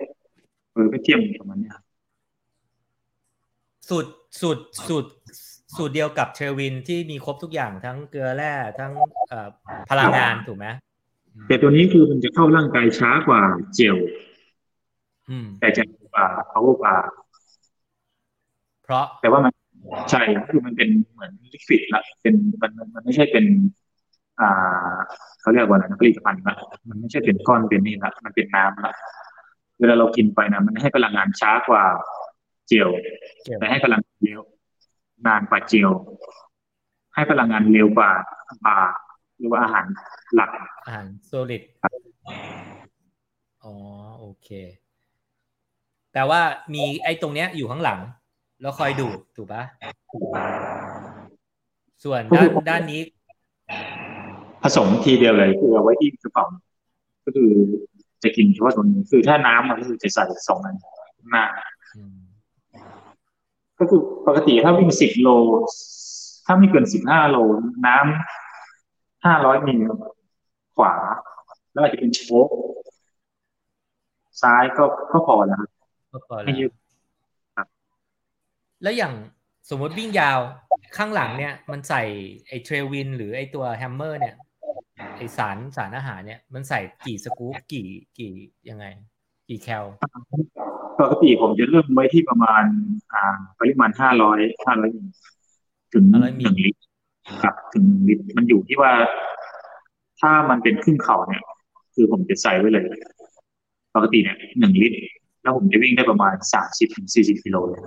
[0.73, 1.85] Perpetuem ประมาณเนี้ยครับ
[3.89, 4.11] สูตร
[4.41, 5.11] สูตรสูตร
[5.77, 8.93] สูตรเดียวกับเทลวินที่มีครบทุกอย่างทั้งเกลือแร่ทั้ง
[9.29, 9.49] เอ่อ
[9.91, 10.67] พลังงานถูกไหม
[11.49, 13.43] แต่ตัวนี้คือมันจะเข้าร่างกายช้ากว่า
[13.75, 13.97] เจล
[15.31, 15.83] อืมแต่จะ
[16.15, 17.03] กว่า power bar
[18.85, 19.53] เพราะแต่ว่ามัน
[20.11, 20.21] ใช่
[20.51, 23.45] คือมันเป็นเหมือนลิควิดละเป็นมันมันมันไม่ใช่เป็น
[24.41, 24.95] อ่า
[25.41, 26.57] เขาเรียกว่าอะไรนะผลิตภัณฑ์ละ
[26.89, 28.93] มันไม่ใช่เป็นก้อนเป็นนี่ละมันเป็นน้ำละ
[29.79, 31.85] เวลาเรากินไปนะมันให้พลังงานช้ากว่า
[32.69, 32.89] เจล
[33.45, 34.41] เกี่ยวแต่ให้พลังงานเร็ว
[35.27, 35.91] นานกว่าเจล
[37.15, 38.11] ให้พลังงานเร็วกว่า
[38.65, 38.95] บาร์
[39.39, 39.87] หรือว่าอาหาร
[40.35, 40.51] หลัก
[40.87, 41.63] อาหารโซลิด
[43.65, 43.75] อ๋อ
[44.19, 44.49] โอเค
[46.13, 46.41] แต่ว่า
[46.75, 48.01] มีไอ้ตรงเนี้ยอยู่ข้างหลัง
[48.61, 49.63] แล้วคอยดูดถูกปะ
[52.05, 53.01] ส่วนด้านด้านนี้
[54.65, 56.47] ผสมทีเดียวเลยคือเอาไว้ที่กระเป๋า
[57.25, 57.51] ก็คือ
[58.23, 60.77] จะกินเฉพาะตรงนี้คือถ้าน้ำมันก็คือจะใส่สองอัน
[61.31, 61.45] หน้า
[61.97, 62.17] อืม
[63.79, 65.29] ก็คือปกติถ้าวิ่งสิบโล
[66.47, 67.37] ถ้าไม่เกินสิบห้าโล
[67.87, 69.81] น้ำห้าร้อยมิล
[70.77, 70.95] ขวา
[71.73, 72.49] แล้วอาจจะเป็นโค้ก
[74.43, 75.71] ซ้ายก็ก็พอแล้วครับ
[76.13, 76.73] ก็พอแล้ไม่เยอะ
[78.83, 79.15] แล้วอย่าง
[79.71, 80.39] สมมติวิ่งยาว
[80.97, 82.03] ข้างหลังเนี่ย มันใส่
[82.49, 84.37] ไอ้ Tailwind หรือไอ้ตัว Hammer เนี่ย
[85.17, 87.87] ไอ้สารสารอาหารเนี่ย มันใส่กี่สกู๊ปกี่
[88.19, 88.33] กี่
[88.69, 88.87] ยังไง
[89.49, 89.85] กี่แคล
[91.01, 92.65] ปกติผมจะเริ่มไว้ที่ประมาณ
[93.13, 95.07] อ่า ปริมาณห้าร้อยห้าร้อยมิล
[95.93, 96.81] ถึงหนึ่งลิตร
[97.43, 98.93] ครับถึงหนึ่งลิตรมันอยู่ที่ว่า
[100.21, 101.43] ถ้ามันเป็นขึ้นเขาเนี่ย
[101.95, 102.87] คือผมจะใส่ไว้เลย
[103.95, 104.97] ปกติเนี่ยหนึ่งลิตร
[105.43, 107.81] แล้วผมจะวิ่งได้ประมาณสามสิบถึงสี่สิบกิโลเลย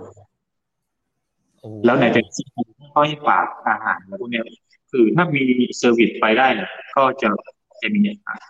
[1.62, 2.22] โอ้โหแล้วไหนจะ
[2.96, 4.44] ห้อยปากอาหารแล้วพวกเนี้ย
[4.92, 5.44] คือถ้ามี
[5.78, 7.30] service ไปได้เนี่ยก็จะ
[7.82, 8.02] จะมี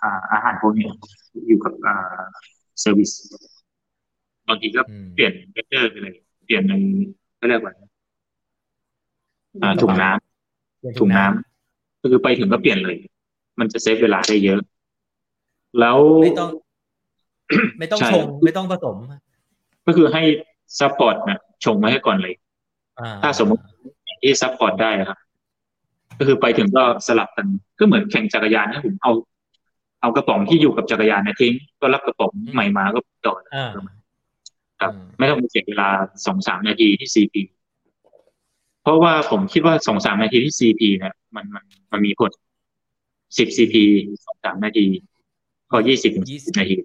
[0.02, 0.92] อ่าอาหารพวกเนี้ย
[1.48, 2.24] อยู่กับอ่า
[2.82, 3.12] service
[4.48, 6.14] บางทีก็อืมเปลี่ยน bladder ไปเลย
[6.46, 6.74] เปลี่ยนใน
[7.40, 7.74] ก็เรียกว่า
[9.62, 12.98] อ่าถุงน้ำเปลี่ยนถุงน้ำก็คือไปถึงก็เปลี่ยนเลย
[13.60, 14.62] มันจะ save เวลาได้เยอะ
[15.80, 16.50] แล้วไม่ต้อง
[17.80, 18.96] ไม่ต้องใช่ชงไม่ต้องผสม
[19.86, 20.24] ก็คือให้
[20.80, 22.34] support นะชงมาให้ก่อนเลย
[23.00, 23.64] อ่าถ้าสมมติ
[24.22, 25.18] ที่ support ได้ครับ
[26.20, 27.48] ก็คือไปถึงก็สลับกัน
[27.80, 29.12] ก็เหมือนแข่งจักรยานนะผมเอา
[30.02, 33.70] เอากระป๋องที่อยู่กับจักรยานนะทิ้งก็รับกระป๋องใหม่มาก็ต่ออ่า
[34.82, 35.90] ครับ ไม่ต้องเสียเวลา
[36.26, 37.42] สองสามนาทีที่ CP
[38.82, 42.32] เพราะว่าผมคิดว่าสองสามนาทีที่ CP เนี่ยมันมันมันมีผล
[43.38, 43.84] สิบ CP
[44.26, 44.86] สองสามนาที
[45.72, 46.76] ก็ยี่สิบถึงสิบนาที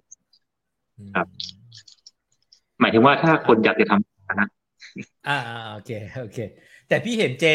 [1.15, 1.27] ครับ
[2.79, 4.47] หมายถึงว่าถ้าคนอยากจะทำนะ
[5.27, 6.39] อ่าอ่าโอเค โอเค
[6.87, 7.45] แต่พี่เห็นเจ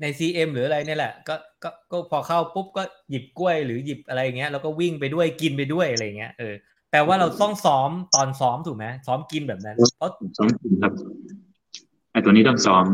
[0.00, 6.54] ใน CM หรืออะไรเนี่ยแหละก็ก็ก็พอเข้าปุ๊บก็หยิบกล้วยหรือหยิบอะไรเงี้ยแล้วก็วิ่งไปด้วยกินไปด้วยอะไรเงี้ยเออ
[6.90, 10.92] แปลว่าเราต้องซ้อมตอนซ้อมถูกไหมซ้อมกินแบบนั้นเพราะซ้อมกินครับ
[12.12, 12.84] ไอ้ตัวนี้ต้องซ้อม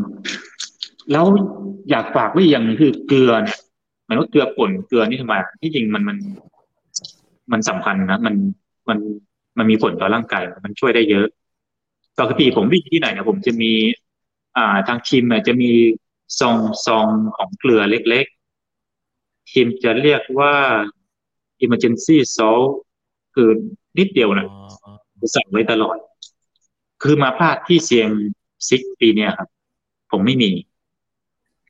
[1.13, 1.25] แล้ว
[1.91, 3.59] อยากฝากไว้อย่างหนึงคือเกลือเนี่ย
[4.07, 6.17] หมายว่าเกลือป่นเกลือนี่ทำไมที่จริงมันมัน
[7.53, 8.35] มันสำคัญนะมัน
[8.89, 8.99] มัน
[9.59, 11.27] มันมีผลต่อร่างกายมันช่วยได้เยอะ
[12.21, 13.73] ปกติผมวิ่งที่ไหนเนี่ยผมจะมี
[14.57, 15.71] อ่าทางทีมเนี่ยจะมี
[16.41, 17.07] ซองซอง
[17.37, 20.55] ของเกลือเล็กๆทีมจะเรียกว่า
[21.65, 22.67] emergency salt
[23.35, 23.49] คือ
[23.99, 24.55] นิดเดียวนะอ๋
[25.25, 25.97] อใส่ไว้ตลอด
[27.03, 28.09] คือมาพลาดที่เซียง
[28.69, 29.49] ซิกปีเนี้ยครับ
[30.11, 30.51] ผมไม่มี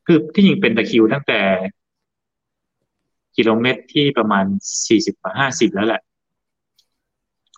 [0.06, 1.40] คือที่จริงเป็นตะคริวตั้งแต่
[3.36, 4.44] กิโลเมตรที่ประมาณ
[4.86, 6.02] สี่สิบห้าสิบแล้วแหละ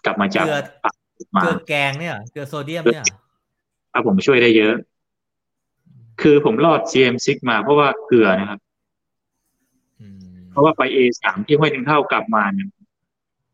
[0.05, 0.95] กลับมาจากเกลือปัก
[1.37, 3.17] มาเกลือแกงเนี่ยเหรอเกลือโซเดียมเนี่ยเหรอ
[3.93, 4.75] ครับผมช่วยได้เยอะ
[6.23, 8.61] คือผมรอด CM6 มาเพราะว่าเกลือนะครับ
[10.01, 12.69] อืมเพราะว่าไป A3 ที่ห้วยถึงเท่ากลับมาเนี่ย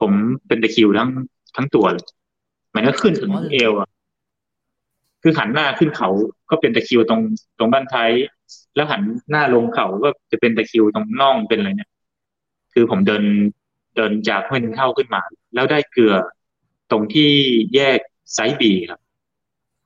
[0.01, 0.12] ผม
[0.47, 1.11] เป็นตะคริวทั้ง
[1.57, 2.07] ทั้งตัวเลย
[2.75, 3.89] มันก็ขึ้นถึงเอวอะ
[5.23, 6.09] คือหันหน้าขึ้นเขา
[6.51, 7.21] ก็เป็นตะคริวตรง
[7.59, 8.11] ตรงบ้านท้าย
[8.75, 11.91] แล้วหันหน้าลงเขาก็จะเป็นตะคริวตรงน่องเป็นอะไรเนี่ย
[12.73, 13.25] คือผมเดิน
[13.97, 15.23] เดินจากห้วยถึงเท่าขึ้นมา
[15.55, 16.15] แล้วได้เกลือ
[16.91, 17.31] ตรงที่
[17.75, 17.99] แยก
[18.35, 19.01] ไซส์บีครับ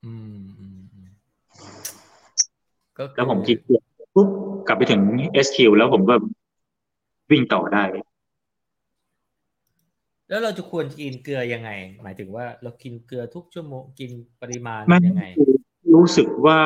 [0.04, 0.47] อืมอืมอืม
[2.98, 3.80] ก็คือแล้วผมกินเกลือ
[4.14, 4.28] ปุ๊บ
[4.66, 5.00] กลับไปถึง
[5.46, 6.14] SQ แล้วผมก็
[7.30, 7.82] วิ่งต่อได้
[10.28, 11.70] แล้วเราจะควรกินเกลือยังไง
[12.02, 14.10] หมายถึงว่าเรากินเกลือทุกชั่วโมงกิน
[14.42, 15.24] ปริมาณมันยังไง
[15.94, 16.60] รู้สึกว่า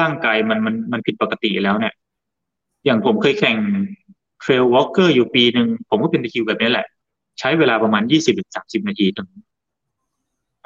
[0.00, 1.94] ร่างกายมันมันมันผิดปกติแล้วเนี่ย
[2.84, 3.56] อย่างผมเคยแข่ง
[4.40, 6.86] Trailwalker อยู่ปีหนึ่งผมก็เป็นตะคริวแบบนี้แหละ
[7.38, 9.28] ใช้เวลาประมาณยี่สิบถึงสามสิบนาทีถึง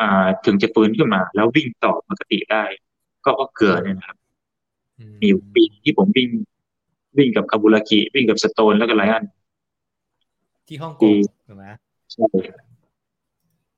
[0.00, 2.64] อ่าถึงจะฟื้นขึ้นมา แล้ววิ่งต่อปกติได้
[3.24, 4.16] ก็เพราะเกลือเนี่ยนะครับ
[5.20, 6.28] มีอยู่ปีที่ผมวิ่ง
[7.18, 9.24] วิ่งกับคาบูรากิวิ่งกับสโตนแล้วก็ไลอัน
[10.68, 11.66] ที่ฮ่องปีกงถูกไหม
[12.12, 12.26] ใช่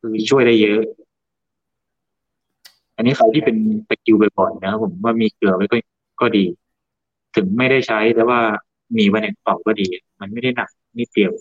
[0.00, 0.80] คือช่วยได้เยอะ
[2.96, 3.56] อันนี้ใครที่เป็น
[3.88, 5.76] ตะคริวบ่อยๆนะครับผมว่ามีเกลือไว้ก็
[6.20, 6.44] ก็ดี
[7.36, 8.40] ถึงไม่ได้ใช้แต่ว่า
[8.96, 9.86] มีไว้ในกระเป๋าก็ดี
[10.20, 10.68] มันไม่ได้หนัก
[10.98, 11.32] นิดเดียว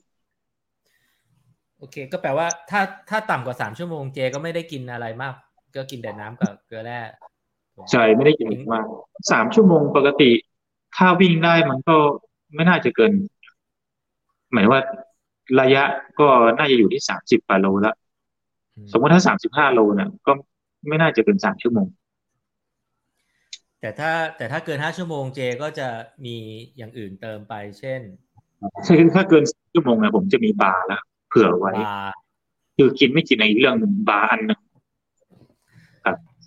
[1.78, 5.36] โอเค ก็แปลว่าถ้าถ้าต่ำกว่าสามชั่วโมงเจก็ไม่ได้กินอะไรมาก
[5.76, 7.33] ก็กินแต่น้ำกับเกลือแร่ถูกไหม
[7.92, 8.86] ใช่ไม่ได้กินมาก
[9.32, 10.32] สามชั่วโมงปกติ
[10.96, 11.98] ถ้าวิ่งได้มันก็
[12.56, 13.12] ไม่น่าจะเกิน
[14.54, 14.80] หมายว่า
[15.62, 15.84] ระยะ
[16.20, 17.94] ก็น่าจะอยู่ที่สามสิบโลละ
[18.76, 20.32] อืมสมมติถ้าสามสิบห้าโลเนี่ยก็
[20.88, 21.88] ไม่น่าจะเกินสามชั่วโมง
[23.82, 25.88] แต่ถ้าแต่ถ้าเกินห้าชั่วโมงเจก็จะ
[26.26, 26.38] มี
[26.78, 28.02] อย่างอื่นเติมไป เช่น
[28.88, 32.14] คือถ้าเกินสามชั่วโมงเนี่ยผมจะมีบาร์แล้วเผื่อไว้บาร์
[32.78, 34.62] คือกินไม่กินในอีกเรื่องหนึ่งบาร์อันหนึ่ง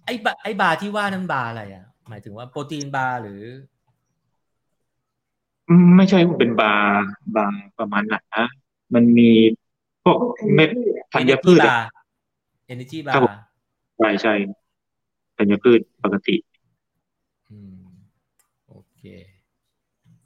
[0.07, 3.43] ไอ้บาไอ้บาร์ที่ว่านั้นบาร์อะไรอะ หมายถึงว่า protein bar หรือ
[5.69, 8.47] อืมไม่ใช่เป็น bar bar ประมาณไหนนะ
[8.95, 9.31] มันมี
[10.05, 10.19] พวก
[10.55, 10.71] เม็ด
[11.13, 11.87] ธัญพืชอะ bar
[12.67, 14.35] energy bar ครับผมใช่ใช่
[15.39, 16.37] ธัญพืชปกติ
[17.51, 17.81] อืม
[18.69, 19.03] โอเค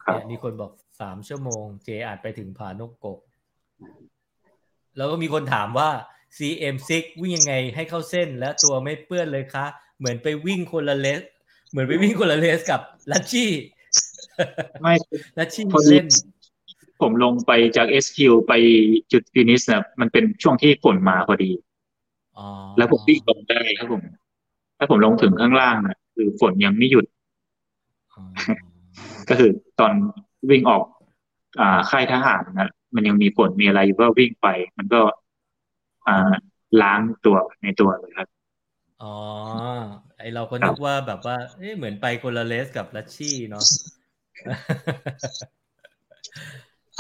[0.05, 3.21] ครับเนี่ยมีคนบอกสามชั่วโมง เจอาจไปถึงผานกกก
[4.97, 5.89] แล้วก็มีคนถามว่า
[6.37, 6.91] CM6
[7.23, 9.67] วิ่งยังไงให้เข้าเส้นและตัวไม่เปื้อนเลยคะ
[9.99, 11.23] เหมือนไปวิ่งคนละเลส
[11.71, 12.81] เหมือนไปวิ่งคนละเลสกับ
[13.13, 13.51] ลัชชี่
[14.83, 14.95] ไม่
[15.39, 16.07] ลัชชี่พอดีเล่น
[17.01, 18.19] ผมลงไปจาก SQ
[18.49, 18.53] ไป
[19.13, 21.51] จุดฟินิชเนี่ยมันเป็นช่วงที่ฝนมาพอดี
[22.39, 24.03] อ๋อแล้วผมวิ่งลงได้ครับผม
[24.79, 27.07] ถ้าผมลงถึงข้างล่างนะคือฝนยังไม่หยุด
[28.15, 28.23] อ๋อ
[29.29, 29.51] ก็คือ
[29.81, 29.93] ตอน
[30.51, 30.83] วิ่งออก
[31.61, 35.01] อ่าค่ายทหารนะมันยังมีฝนมีอะไรอยู่ก็วิ่งไป มันก็
[36.09, 36.33] อ่า
[36.83, 38.29] ล้างตัวในตัวเลยครับ
[39.03, 39.15] อ๋อ
[40.19, 43.65] ไอเราก็นึกว่าแบบว่าเอ๊ะเหมือนไปคนละเลสกับลัชชี่เนาะ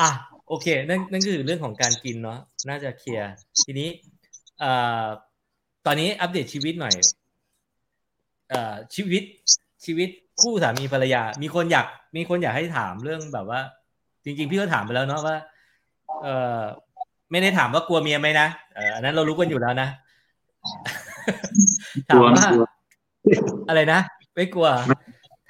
[0.00, 0.10] อะ
[0.48, 2.38] โอเค นั่นนั่นคือเรื่องของการกินเนาะ
[2.68, 3.30] น่าจะเคลียร์
[3.64, 3.88] ทีนี้
[4.60, 4.72] เอ่
[5.02, 5.04] อ
[5.86, 6.94] ตอนนี้อัปเดตชีวิตหน่อย
[8.48, 9.22] เอ่อชีวิต
[9.84, 10.08] ชีวิต
[10.40, 11.86] คู่สามีภรรยา มีคนอยาก
[12.16, 13.60] มีคนอยากให้ถามเรื่องแบบว่า
[14.24, 15.36] จริง ๆ พี่ก็ถามไปแล้วเนาะว่า
[16.22, 16.62] เอ่อ
[17.30, 19.88] ไม่ได้ถามว่ากลัวเมียไหมนะเอออันนั้นเรารู้กันอยู่แล้วนะ
[22.08, 22.64] ถามว่ากลัว
[23.68, 24.00] อะไรนะ
[24.34, 24.68] ไม่กลัว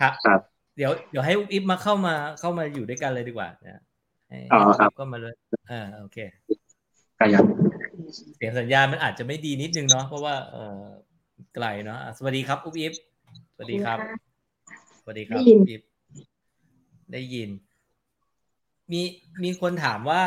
[0.01, 3.83] ถามครับจเดี๋ยวเดี๋ยวให้อิฟมาเข้ามาเข้ามาอยู่ด้วยกันเลยดีกว่านะ
[4.29, 5.35] ให้อ๋อครับก็มาเลย
[5.71, 6.19] อ่าโอเค
[7.19, 7.45] ก็ยัง
[8.37, 10.83] เสียงสัญญาณมันอาจจะไม่ดีนิดนึงเนาะเพราะว่าเออ
[11.55, 12.93] ไกลเนาะอะสวัสดีครับอุ๊บอิฟ
[13.55, 13.99] สวัสดีครับ
[15.03, 15.83] สวัสดีครับได้ยินอุ๊บอิฟ
[17.13, 17.51] ได้ยิน
[18.93, 19.03] มี
[19.43, 20.23] มีคนถามว่า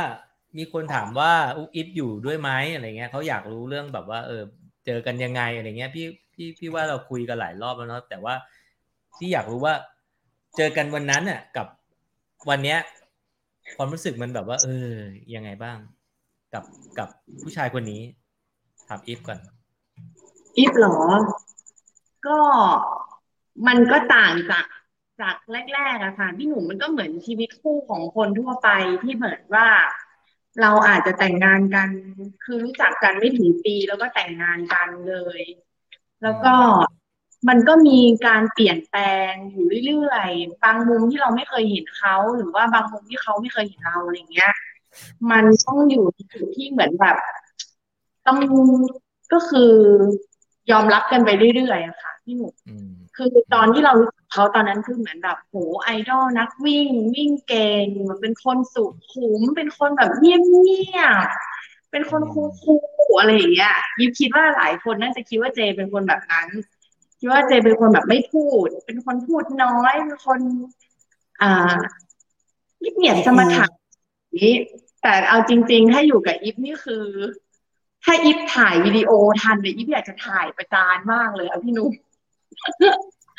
[0.57, 4.43] มีคนถามว่าอุ๊อิฟอยู่ด้วยไหมอะไรเงี้ยเขาอยากรู้เรื่องแบบว่า เออ
[4.85, 8.35] เจอกันยังไงอะไรเงี้ย พี่พี่พี่ว่าเราคุยกันหลายรอบแล้วเนาะแต่ว่า
[9.17, 9.73] ที่อยากรู้ว่า
[10.57, 11.67] เจอกันวันนั้นน่ะ กับ
[12.49, 12.79] วันเนี้ย
[13.77, 14.91] ความรู้สึกมันแบบว่า เออ
[15.35, 15.77] ยังไงบ้าง
[16.53, 16.63] กับ
[16.99, 17.09] กับ
[17.41, 18.01] ผู้ชายคนนี้
[18.87, 19.39] ถามอีฟก่อน
[20.57, 20.95] อีฟเหรอ
[22.27, 22.37] ก็
[23.67, 24.65] มันก็ต่างจาก
[25.21, 25.35] จาก
[25.73, 28.69] แรกๆอะค่ะพี่หนุ่มมันก็เหมือนชีวิตคู่ของคนทั่วไป
[29.03, 29.67] ที่เหมือนว่า
[30.61, 31.89] เราอาจจะแต่งงานกัน
[32.43, 35.41] คือรู้จักกันไม่ถึงปีแล้วก็แต่งงานกันเลย
[36.23, 36.53] แล้วก็
[37.47, 39.01] มันก็มีการเปลี่ยนแปล
[39.31, 44.53] งอยู่เรื่อยๆ บางมุมที่เราไม่เคยเห็นเขาหรือว่าบางมุมที่เขาไม่เคยเห็นเราอะไรเงี้ย
[45.31, 47.17] มันต้องอยู่ในจุดที่เหมือนแบบ
[48.27, 48.39] ต้อง
[49.33, 49.71] ก็คือ
[50.71, 57.87] ยอมรับกันไปเรื่อยๆอะค่ะพี่หนุ่มอืมคือตอนที่เรารู้จักเขาตอนนั้นคือเหมือนแบบโหไอดอลนักวิ่ง วิ่งเก่ง
[58.21, 60.33] เป็นคนสุขุม เป็นคนแบบเงี
[60.97, 62.75] ยบๆเป็นคนคู
[63.09, 66.47] ลๆอะไรอย่างเงี้ยยิบคิดว่าหลายคนน่าจะคิดว่าเจเป็นคนแบบนั้น
[67.19, 70.39] คิดว่าเจเป็นคนแบบไม่พูด เป็นคนพูดน้อยเป็นคน
[71.41, 71.77] อ่า
[72.79, 73.65] เงียบๆสมถะ
[74.39, 74.53] นี้
[75.01, 77.03] แต่เอาจริง ๆ ถ้าอยู่กับอิฟนี่คือ
[78.05, 81.91] ถ้าอิฟถ่ายวิดีโอทันเนี่ยอิฟอยากจะถ่ายประจานมากเลยอะพี่นุ๊ก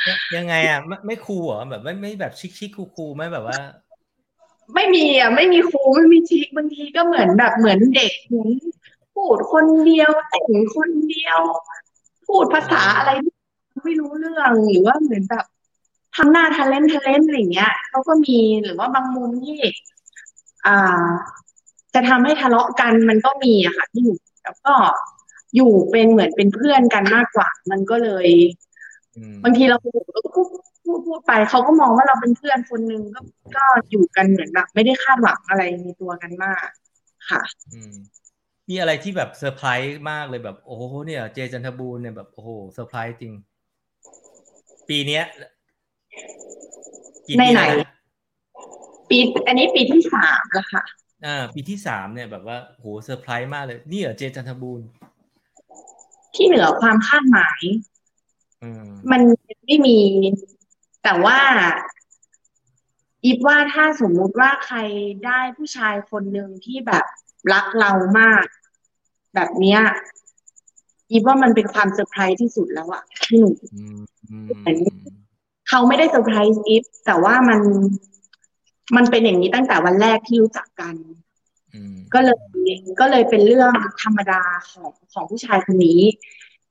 [0.08, 3.60] ยังยังไงอะไม่ไม่คูลเหรอแบบไม่ไม่แบบชิคชิคคูคูลๆไหม่แบบว่า
[4.74, 8.48] ไม่มีอะไม่มีครูไม่มีชิคบางทีก็เหมือนแบบเหมือนเด็กเหมือน
[9.14, 11.40] พูดคนเดียวแต่งคนเดียว
[12.26, 13.10] พูดภาษาอะไร
[13.84, 15.44] ไม่รู้เรื่องหรือว่าเหมือนแบบ
[16.16, 19.58] ทำหน้าทะเลนทะเลนอะไรอย่างเงี้ยเขาก็มีหรือว่าบางมุมที่
[20.66, 21.06] อ่า
[21.94, 24.72] จะทำให้ทะเลาะกันมันก็มีอะค่ะที่อยู่ แล้วก็
[25.56, 28.28] อยู่เป็นเหมือนเป็นเพื่อนกันมากกว่า มันก็เลย
[29.16, 30.46] อืมบางทีเราพูดเราก็พูด
[30.84, 33.20] พูดพูดไปเขาก็มองว่าเราเป็นเพื่อนคนหนึ่งก็
[33.56, 36.66] ก็อยู่กันเหมือนแบบไม่ได้คาดหวังอะไรในตัวกันมาก
[37.30, 37.42] ค่ะ
[37.74, 37.94] อืม
[38.68, 43.34] มีอะไรที่แบบเซอร์ไพรส์มากเลยแบบ โอ้โหเนี่ย เจจันทรบูรณ์เนี่ยแบบโอ้โหเซอร์ไพรส์จริง
[44.88, 45.24] ปีเนี้ย
[47.26, 47.92] กี่ในปีไหนแล้วนะ
[49.08, 49.18] ปี
[49.48, 50.82] อันนี้ปีที่สามแล้วค่ะ
[51.24, 54.88] อ่า ปีที่สามเนี่ยแบบว่าโหเซอร์ไพรส์มากเลย นี่เหรอเจจันทบูรณ์
[56.34, 57.60] ที่เหนือความคาดหมาย
[58.62, 59.20] อืมมัน
[59.66, 59.98] ไม่มี
[61.04, 61.38] แต่ว่า
[63.24, 64.78] อีฟว่าถ้าสมมุติว่าใคร
[65.26, 67.04] ได้ผู้ชายคนหนึ่งที่แบบ
[67.52, 68.44] รักเรามาก
[69.34, 69.80] แบบเนี้ย
[71.10, 74.00] อีฟว่ามันเป็นความเซอร์ไพรส์ที่สุดแล้วอะพี่หนุ่มอืม
[74.30, 74.78] อืมเหมือน
[75.68, 77.60] เขาไม่ได้เซอร์ไพรส์อีฟแต่ว่ามัน
[78.96, 80.94] มันเป็นอย่างนี้ตั้งแต่วันแรกที่รู้จักกัน
[81.74, 82.38] อืมก็เลย
[83.00, 83.72] ก็เลยเป็นเรื่อง
[84.02, 86.00] ธรรมดาของของผู้ชายคนนี้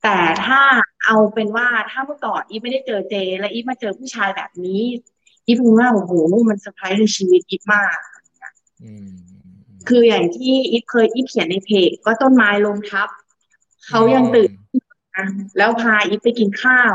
[0.02, 0.60] แต่ถ้า
[1.04, 4.82] เอาเป็นว่าถ้าเมื่อก่อนอีฟไม่ได้เจอเจ และอีฟมาเจอผู้ชายแบบนี้
[5.46, 6.12] อีฟรู้ว่าโอ้โห
[6.48, 7.96] มันเซอร์ไพรส์ในชีวิตอีฟมาก
[8.84, 9.08] อืม
[9.88, 13.08] คืออย่างที่อีฟเคยอีฟเขียนในเพจก็ต้นไม้ลมทับ
[13.86, 14.50] เขายังตื่น
[15.16, 15.26] นะ
[15.58, 16.92] แล้วพาอีฟไปกินข้าว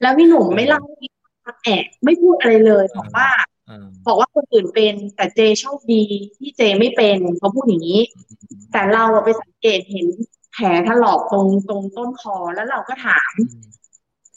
[0.00, 1.12] แล้วพี่หนุ่มไม่เล่าให้อีฟ
[1.44, 3.55] ฟังแอบไม่พูดอะไรเลยบอกว่าอ่า
[4.06, 6.02] บอกว่าคนอื่นเป็น แต่เจโชคดี
[6.38, 8.02] ที่เจไม่เป็นเขาพูดอย่างนี้
[8.72, 10.06] แต่เราไปสังเกตเห็น
[10.52, 13.66] แผลถลอกตรงตรงต้นคอแล้วเราก็ถามอืม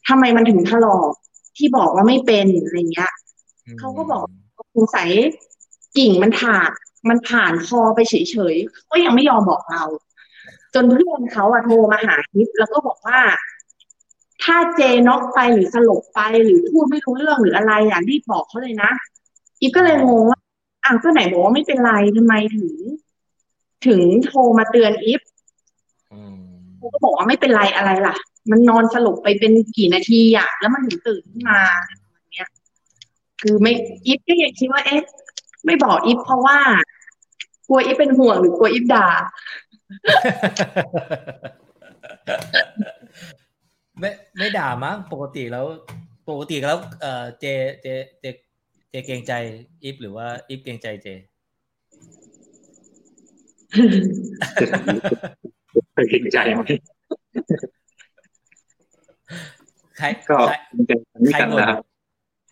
[0.08, 1.10] ทำไมมันถึงถลอก
[1.58, 3.12] ที่บอกว่าไม่เป็นอะไรเงี้ย
[3.80, 4.24] เขาก็บอก
[4.76, 5.10] สงสัย
[5.98, 6.70] กิ่งมันถาก
[7.10, 9.84] มันผ่านคอไปเฉยๆก็ยังไม่ยอมบอกเรา
[10.74, 13.20] จนเพื่อนเขาอะโทรมาหาทิพแล้วก็บอกว่า
[14.44, 18.92] ถ้าเจน็อกไปหรือสลบไปหรือพูดไม่รู้เรื่องหรืออะไรอะรีบบอกเขาเลยนะ
[19.62, 20.40] อีฟก็เลยงงว่า
[20.84, 22.74] อ้าวก็ไหนบอกว่าไม่เป็นไรทำไมถึง
[23.88, 25.22] ถึงโทรมาเตือนอีฟ
[26.14, 26.36] อืม
[26.78, 28.16] เขาก็บอกว่าไม่เป็นไรอะไรล่ะ
[28.52, 32.50] มันนอนสลบไปเป็นกี่นาทีอะ แล้วมันถึงตื่นขึ้นมาอะไรเนี้ย
[33.42, 33.74] คือไม่
[34.06, 35.02] อีฟก็ยังคิดว่าเอ๊ะ
[35.66, 36.58] ไม่บอกอีฟเพราะว่า
[37.68, 39.08] กลัวอีฟเป็นห่วงหรือกลัวอีฟด่า
[44.00, 45.66] ไม่ไม่ด่ามั้งปกติแล้ว
[46.30, 47.46] ปกติแล้ว เออเจ
[47.82, 47.88] เจ
[48.20, 48.26] เจ
[48.90, 49.34] เจเกรงใจ
[49.84, 51.08] อีฟหรือว่าอีฟเกรงใจเจ
[55.94, 56.62] เคยเกรงใจไหม
[59.98, 60.56] ใครก็ใคร
[60.88, 61.78] เกรงใจไม่กันนะครับ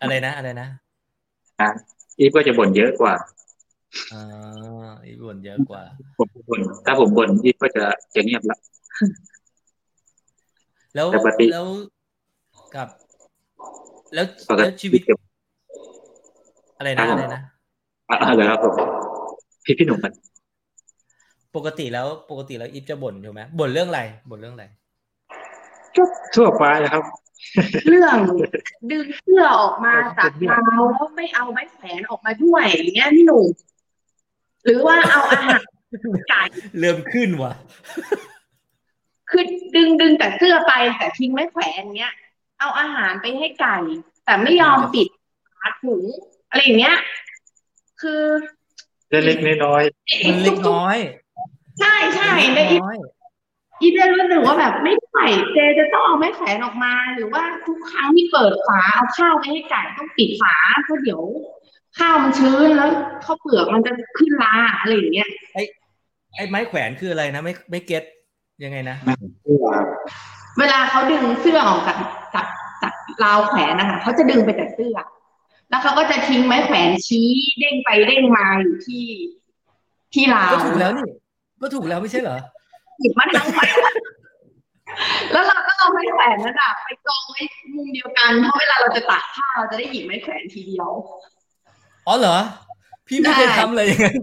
[0.02, 0.68] อะไรนะอะไรนะ
[1.62, 1.70] อะ
[2.20, 3.14] อีฟก็จะบ่นเยอะกว่า
[4.14, 4.22] อ่า
[5.06, 5.82] อีฟบ่นเยอะกว่า
[6.18, 7.84] ผมบ่นถ้าผมบ่นอีฟก็จะ
[8.16, 8.58] จะเงียบละ
[10.96, 11.68] แล้วปกติแล้ว
[12.76, 12.88] กับ
[14.14, 15.02] แล้วปกแล้วติชีวิต
[16.78, 17.42] อะไรนะอะไรนะ
[18.10, 18.74] อ่าเลยครับผม
[19.66, 20.14] พี่พี่หนุ่มมัน
[21.56, 24.66] ปกติแล้วปกติแล้วอีฟจะบ่นอยู่ไหมบ่นเรื่องอะไรบ่นเรื่องอะไร
[25.96, 26.04] ก็
[26.36, 27.04] ทั่วไปนะครับ
[27.90, 28.16] เรื่อง
[28.92, 30.62] ดึงเสื้อออกมาจากเท้า
[30.94, 33.48] แล้วไม่เอาไม้แขวนออกมาด้วยอย่างเงี้ยพี่หนุ่ม
[34.66, 35.62] หรือว่าเอาอาหาร
[36.30, 36.42] ไก่
[36.80, 37.54] เริ่มขึ้นว่ะ
[39.30, 39.44] คือ
[39.76, 42.14] ดึงดึงแต่เสื้อไปแต่ทิ้งไม้แขวนเงี้ย
[42.60, 43.78] เอาอาหารไปให้ไก่
[44.26, 45.08] แต่ไม่ยอมปิด
[45.60, 46.04] ฝาถุง
[46.58, 46.98] อะไรอย่างเงี้ย
[48.02, 48.22] คือ
[49.12, 49.84] เล็กๆน้อย
[50.28, 50.98] มันเล็กน้อย
[51.80, 52.98] ใช่ใช่เล็แล้วกอีน้อย
[53.82, 55.20] อีเดนรู้สึกว่าแบบไม่ไหว
[55.54, 61.22] เจจะต้องเอาไม้แขวนออกมา หรือว่าทุกครั้งที่เปิดฝาเอาข้าวไปให้ไก่ต้องปิดฝาเพราะเดี๋ยว
[62.00, 62.90] ข้าวมันชื้นแล้ว
[63.26, 65.30] ข้าวเปลือกมันจะขึ้นราอะไรอย่างเงี้ย
[66.36, 68.04] ไอ้ไม้แขวนคืออะไรนะไม่ไม่เก็ต
[68.64, 69.86] ยังไงนะๆเสื้อครับ
[70.60, 71.98] เวลาเขาดึงเสื้อออกจาก
[72.36, 72.48] จาก
[72.82, 72.94] จาก
[73.24, 74.98] ราวแขวนนะคะเขาจะดึงไปแต่เสื้อ
[75.70, 77.28] แล้วเขาก็จะทิ้งไม้แขวนชี้
[77.60, 79.06] เด้งไปเด้งมาอยู่ที่
[80.14, 81.06] ที่ราวก็ถูกแล้วนี่
[81.62, 82.38] ก็ถูกแล้วไม่ใช่เหรอ
[83.00, 83.68] หยิบมาทั้งวัน
[85.32, 87.42] แล้วเราก็เอาไม้แขวนนั่นอะไปกองไว้
[87.76, 90.90] มุมเดียวกันเพราะเวลาเราจะตักผ้าเราจะได้หยิบไม้แขวนทีเดียว
[92.08, 92.38] อ๋อเหรอ
[93.08, 94.16] พี่ไม่เคยได้ทำเลยอย่างนั้น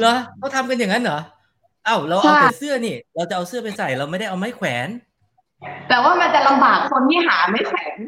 [0.00, 1.18] เหรอเขาทำกันอย่างนั้นเหรอ
[1.84, 4.88] เอ้าเราเอาแต่เสื้อนี่ เราจะเอาเสื้อไปใส่เราไม่ได้เอาไม้แขวน
[5.88, 7.98] แต่ว่ามันจะลำบากคนที่หาไม้แขวน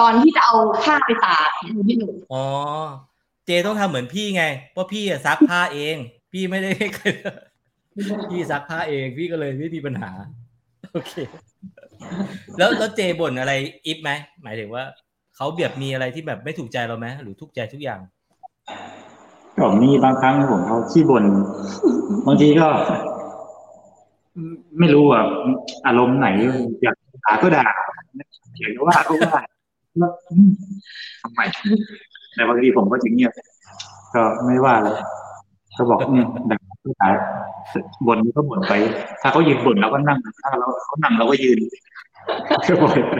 [0.00, 1.48] ตอนที่จะเอาผ้าไปตาก
[1.88, 2.44] พี่หนุ่มอ๋อ
[3.46, 5.96] เจต้องทำเหมือนพี่ไงเพราะพี่อะซักผ้าเอง
[6.32, 7.06] พี่ไม่ได้ให้ใคร
[8.30, 10.10] พี่ซักผ้าเองพี่ก็เลยไม่มีปัญหา
[10.92, 11.12] โอเค
[12.58, 13.52] แล้วแล้วเจบ่นอะไร
[13.86, 14.10] อิฟไหม
[14.42, 14.84] หมายถึงว่า
[15.36, 18.00] เขาแบบมีอะไรที่แบบไม่ถูกใจเราไหมหรือทุกใจทุกอย่าง
[19.58, 21.24] ก็มีบางครั้งผมเขาขี้บ่น
[22.26, 22.68] บางทีก็
[24.78, 25.24] ไม่รู้อะ
[25.86, 26.28] อารมณ์ไหน
[26.82, 27.66] อยากด่าก็ด่า
[28.54, 29.42] เขียนว่าก็ว่า
[29.98, 30.50] แล้วอืม
[31.22, 31.40] ทำไม
[32.34, 33.32] แต่บางทีผมก็จะเงียบ
[34.14, 34.96] ก็ไม่ว่าเลย
[35.76, 37.10] ก็บอกเนี่ยด่าก็ด่า
[38.06, 38.72] บ่นก็บ่นไป
[39.22, 41.58] ถ้าเขายืนบ่นเราก็นั่ง ถ้าเราเขานั่งเราก็ยืน
[42.68, 43.14] ก็บ่นไป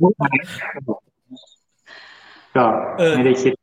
[0.00, 0.22] มุกไป
[0.74, 0.98] ก็บอก
[2.56, 2.64] ก็
[2.98, 3.54] เออไม่ได้คิด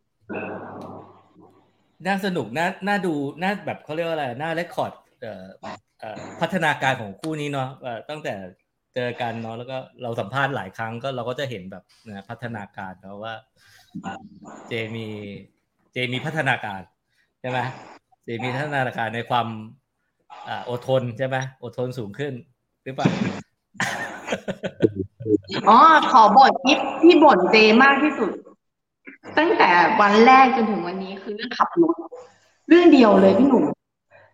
[2.08, 5.46] น่าสนุกน่าน่าดูน่าแบบเขาเรียกว่าอะไรน่าเรคคอร์ดเอ่อ
[6.00, 8.34] เอ่อพัฒนาการของคู่นี้เนาะเอ่อตั้งแต่
[9.00, 13.34] เจอกันเนาะแล้วก็เราสัมภาษณ์หลายครั้งก็เราก็จะเห็นแบบนะพัฒนาการเนาะว่า
[14.68, 15.08] เจมี
[15.92, 16.82] เจมีพัฒนาการ
[17.42, 17.60] ใช่ไหม
[18.24, 19.48] เจมีพัฒนาการในความ
[20.70, 22.34] อดทนใช่ไหมอดทนสูงขึ้น
[22.84, 23.10] หรือเปล่า
[25.70, 25.78] อ๋อ
[26.12, 28.32] ขอบ่นที่ที่บ่นเจมากที่สุด
[29.38, 29.70] ตั้งแต่
[30.02, 31.96] วันแรกจนถึงวันนี้คือเรื่องขับรถ
[32.68, 33.64] เรื่องเดียวเลยพี่หนุ่ม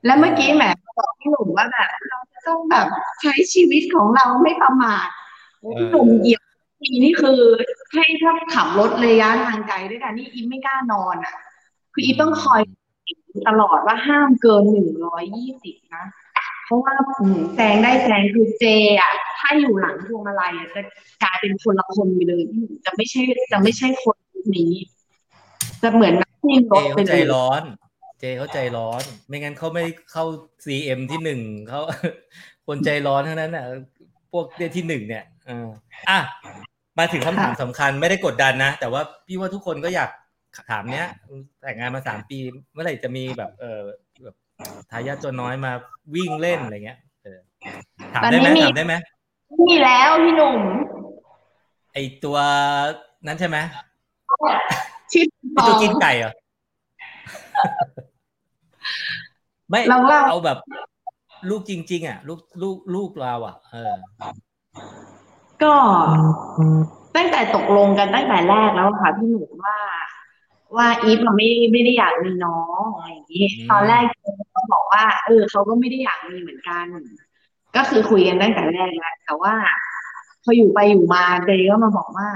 [0.05, 0.64] และเมื่อกี้แหม
[0.97, 2.88] บอกพี่หนุ่มว่าแบบเรา ต้องแบบ
[3.22, 5.08] ใช้ชีวิตของเราไม่ประมาท
[5.60, 6.41] โอ้พี่หนุ่มเหยียบ
[6.82, 7.39] ทีนี่คือ
[7.94, 11.34] ให้ถ้าขับรถระยะทางไกลด้วยกันนี่อีฟไม่กล้านอนอะ
[11.94, 12.62] คืออีฟต้องคอย
[13.48, 16.06] ตลอดว่าห้ามเกินหนึ่งร้อยยี่สิบนะ
[16.66, 18.64] เพราะว่าอืมแซงได้แซงคือเจ
[19.02, 20.82] อะ ถ้าอยู่หลังพวงมาลัยอะจะ
[21.24, 23.22] กลายเป็นคนละคนไปเลยพี่หนุ่มจะไม่ใช่
[23.52, 24.18] จะไม่ใช่คน
[24.58, 24.74] นี้
[25.82, 30.26] จะเหมือนนักวิ่งรเจถไปเขาเลใจยร้อนเจเขาใจร้อน ไม่งั้นเขาไม่เข้า
[30.65, 31.82] CM ที่หนึ่งเขา
[32.67, 33.65] คนใจร้อนทั้งนั้นน่ะ
[34.32, 35.67] พวกเดียที่หนึ่งเนี่ยเออ
[36.09, 36.19] อะ
[36.99, 40.09] มาถึงคำถามสำคัญไม่ได้กดดันนะ แต่ว่าพี่ว่าทุกคนก็อยาก
[40.71, 41.07] ถามเนี้ย
[41.61, 42.38] แต่งงานมาสามปี
[42.74, 43.82] เมื่อไหร่จะมีแบบ เออ
[44.24, 44.36] แบบ
[44.91, 45.71] ทายาทตัวน้อยมา
[46.15, 47.39] วิ่งเล่นอะไรเงี้ยเออ
[48.13, 48.93] ถามได้ไหมตอนนี้มีถามได้ไหม
[49.67, 50.59] มีแล้วพี่หนุ่ม
[51.93, 52.38] ไอตัว
[53.28, 53.57] นั้นใช่ไหม
[55.11, 56.34] ชื่อไอตัวกินไก่เหรอ
[59.70, 60.58] ไม่เราเล่าเอาแบบ
[61.50, 63.94] ลูกจริง ๆ อะ ลูกลูกลูกเราอะ เออ
[65.64, 65.76] ก็
[67.16, 69.78] ตั้งแต่ตกลงกันตั้งแต่แรกแล้วค่ะพี่หนุ่มว่า
[70.76, 74.04] ว่าอีฟอะไม่ไม่ได้อยากมีน้องอะไรอย่างนี้อืมตอนแรก
[74.52, 76.86] เขาบอกว่า เออเขาก็ไม่ได้อยากมีเหมือนกัน
[77.76, 79.54] ก็คือคุยกันตั้งแต่แรกแล้วแต่ว่า
[80.44, 82.28] พออยู่ไปอยู่มาเจก็มาบอกว่า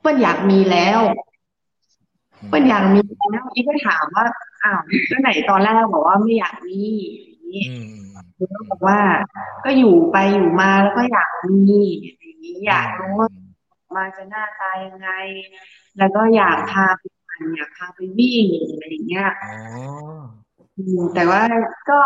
[0.00, 1.00] เปิ้ลอยากมีแล้ว
[2.48, 3.00] เปิ้ลอยากมี
[3.32, 4.24] แล้วอีฟก็ถามว่า
[4.64, 4.80] อ้าว
[5.10, 6.82] ก็ไหนตอนแรกบอกว่าไม่อยากมี
[7.30, 8.06] อย่างนี้อืม
[8.36, 8.98] คือก็บอกว่า
[9.64, 13.28] ก็อยู่ไปอยู่มาแล้วก็อยากมีอย่างนี้อยากรู้ว่า
[13.96, 15.08] มาจะหน้าตายังไง
[15.98, 19.56] แล้วก็อยากพาไปปั่นอยากพาไปวิ่งอะไรอย่างเงี้ยอ๋อ
[20.76, 21.42] อืมแต่ว่า
[21.90, 22.00] ก็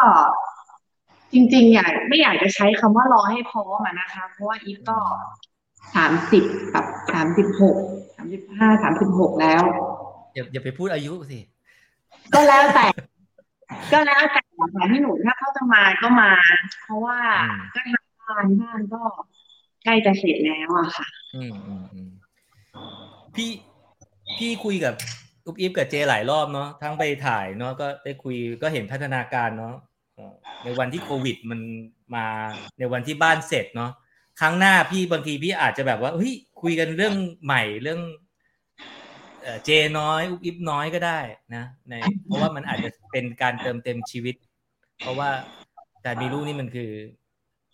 [1.33, 4.99] จริงๆอยากไม่อยากจะใช้คำว่ารอให้พร้อมอะนะคะ เพราะว่าอีฟก็
[5.95, 7.77] สามสิบกับสามสิบหก
[8.17, 9.63] สามสิบห้าสามสิบหกแล้ว
[10.35, 11.39] อย่าอย่าไปพูดอายุสิ
[12.35, 12.87] ก็แล้วแต่
[13.93, 16.31] ก็แล้วแต่ค่ะพี่หนุ่มถ้าเขาจะมาก็มา
[16.85, 19.01] เพราะว่าอืมก็ทำบ้านบ้านก็
[19.85, 22.11] ใกล้จะเสร็จแล้วอะค่ะ อืมอืมอืม
[23.37, 23.51] พี่
[24.39, 24.95] พี่คุยกับ
[25.47, 29.75] อุบอิฟกับเจหลายรอบเนาะทั้งไปถ่ายเนาะก็ได้คุยก็เห็นพัฒนาการเนาะ
[30.65, 31.61] ในวันที่โควิดมัน
[32.15, 32.27] มา
[32.79, 33.93] ในวันที่บ้านเสร็จเนาะ
[34.41, 37.15] ครั้งหน้าพี่บางทีพี่อาจจะแบบว่าเฮ้ยคุยกันเรื่อง
[37.45, 38.01] ใหม่เรื่อง
[39.65, 41.21] เจน้อยอุบอิฟน้อยก็ได้
[41.55, 41.95] นะใน
[42.27, 44.35] เพราะว่ามันอาจจะเป็นการเติมเต็มชีวิต
[45.01, 45.31] เพราะว่า
[46.05, 46.91] การมีลูกนี่มันคือ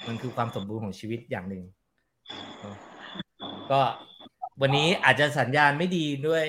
[0.08, 1.62] มันคือความสมบูรณ์ของชีวิตอย่างหนึ่ง
[3.70, 3.80] ก็
[4.60, 6.44] วันนี้อาจจะสัญญาณไม่ดีด้วย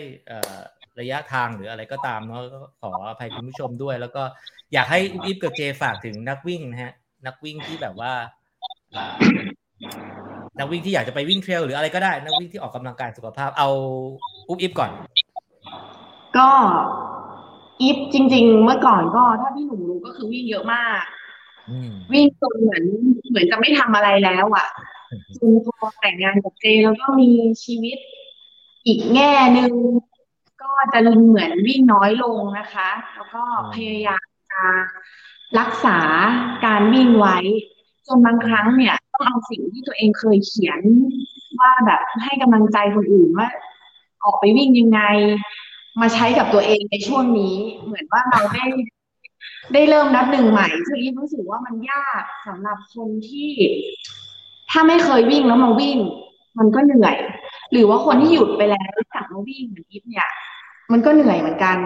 [0.99, 2.41] ระยะทางหรืออะไรก็ตามเนาะ
[2.81, 4.23] ขออภัยคุณผู้ชมด้วย แล้วก็
[4.73, 6.93] อยากให้อุบอิฟกับเจฝากถึงนักวิ่งนะฮะ
[7.25, 8.13] นักวิ่งที่แบบว่า
[10.59, 13.69] นักวิ่งที่อยากจะไปวิ่งเทรลหรืออะไรก็ได้ นักวิ่งที่ออกกำลังกายสุขภาพเอา
[14.49, 14.91] อุบอิฟก่อน
[16.37, 16.49] ก็
[17.81, 21.01] อิฟจริง ๆ เมื่อก่อนก็ถ้าพี่หนุ่มรู้ก็คือวิ่งเยอะมาก
[22.13, 22.83] วิ่งจนเหมือน
[23.29, 24.67] เหมือนจะไม่ทำอะไรแล้วอะ
[25.35, 27.29] จนพอแต่งงานกับเจแล้วก็มี
[27.63, 27.97] ชีวิต
[28.85, 29.73] อีกแง่หนึ่ง
[30.61, 33.43] ก็จะเหมือนวิ่งน้อยลงนะคะ แล้วก็
[33.73, 34.61] พยายามจะ
[35.59, 35.99] รักษา
[36.65, 37.37] การวิ่งไว้
[38.07, 40.81] จนบางครั้งเนี่ย ต้องเอาสิ่งที่ตัวเองเคยเขียน
[41.59, 43.49] ว่าแบบให้กำลังใจคนอื่นว่า
[44.23, 45.01] ออกไปวิ่งยังไง
[46.01, 47.55] มาใช้กับตัวเองในช่วงนี้
[47.85, 48.65] เหมือนว่าเราได้
[49.73, 53.51] ได้เริ่มนับหนึ่งใหม่ซึ่งอีรู้สึกว่ามันยากสำหรับคนที่
[54.71, 55.97] ถ้าไม่เคยวิ่งแล้วมาวิ่ง
[56.57, 57.17] มันก็เหนื่อย
[57.71, 60.29] หรือว่าคนที่หยุดไปแล้วกลับมาวิ่งเหมือนอีฟเนี่ย
[60.91, 61.77] มันก็เหนื่อยเหมือนกัน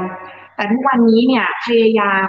[0.56, 2.28] แต่ทุกวันนี้เนี่ยพยายาม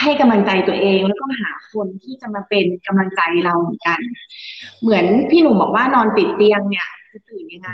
[0.00, 4.00] ให้กำลังใจตัวเองแล้วก็หาคนที่จะมาเป็นกำลังใจเราเหมือนกัน
[4.82, 7.70] เหมือนพี่หนุ่มบอกว่านอนติดเตียงเนี่ยจะตื่นยังไง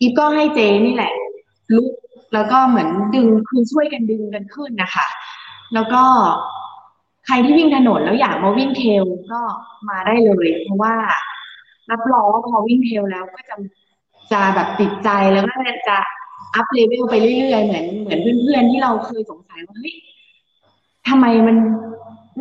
[0.00, 1.12] อีฟก็ให้เจนี่แหละ
[1.76, 1.92] ลุก
[2.34, 5.06] แล้วก็เหมือนดึงคือช่วยกันดึงกันขึ้นนะคะ
[5.74, 6.02] แล้วก็
[7.26, 9.40] ใครที่วิ่งถนนแล้วอยากมาวิ่ง trail ก็
[9.88, 10.94] มาได้เลย เพราะว่า
[11.90, 13.54] รับรองว่าพอวิ่ง trail แล้วก็จะ
[14.32, 15.54] จะแบบติดใจแล้วก็
[15.88, 15.96] จะ
[16.54, 19.94] up level ไปเรื่อยๆเหมือนเหมือนเพื่อนๆที่เราเคยสงสัยว่าเฮ้ย
[21.08, 21.56] ทำไมมัน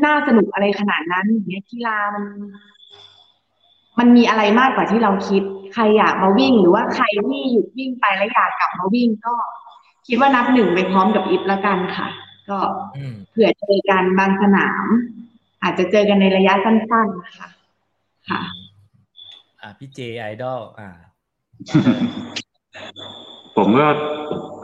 [0.06, 2.24] น่าสนุกอะไรขนาดนั้นอย่างเงี้ยกีฬามัน
[4.00, 5.44] มันมีอะไรมากกว่าที่เราคิด
[5.74, 9.34] ใครอยากมาวิ่ง หรือว่าใครที่หยุดวิ่งไปแล้วอยากกลับมาวิ่งก็
[10.08, 12.08] คิดว่านับหนึ่งไปพร้อมกับอิฟละกันค่ะ
[12.50, 12.58] ก็
[13.32, 14.86] เผื่อเจอกันบางสนาม
[15.64, 17.50] อาจจะเจอกันในระยะสั้นๆนะคะ
[18.30, 18.42] ค่ะ
[19.62, 20.90] อ่าพี่เจไอดอลอ่า
[23.56, 23.88] ผมก็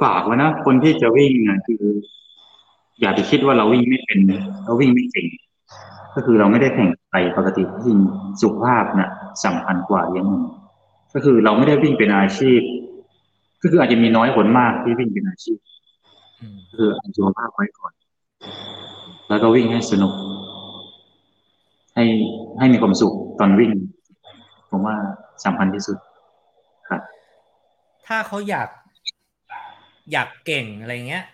[0.02, 1.84] ฝากไว้นะ คนที่จะวิ่งอะคือ
[3.02, 4.20] อย่าไปคิดว่าเราวิ่งไม่เป็น
[4.66, 5.28] เราวิ่งไม่เก่ง
[6.16, 7.98] ก็คือเราไม่ได้แข่งไปปกติวิ่ง
[8.42, 9.10] สุขภาพนะ
[9.46, 10.44] สำคัญกว่าอย่างนึง
[11.14, 12.62] ก็คือเราไม่ได้วิ่งเป็นอาชีพ
[13.62, 15.58] ก็คืออาจจะมีน้อยคนมากที่วิ่งเป็นอาชีพ
[16.76, 17.94] คือเอาสุขภาพไว้ก่อน
[19.30, 20.14] แล้วก็วิ่งให้สนุก
[21.96, 22.04] ให้
[22.60, 23.72] ให้มีความสุขตอนวิ่ง
[24.70, 24.96] ผมว่า
[25.46, 25.98] สำคัญที่สุด
[26.90, 27.02] ครับ
[28.08, 28.70] ถ้าเขาอยาก
[30.12, 31.26] อยากเก่งอะไรเงี้ย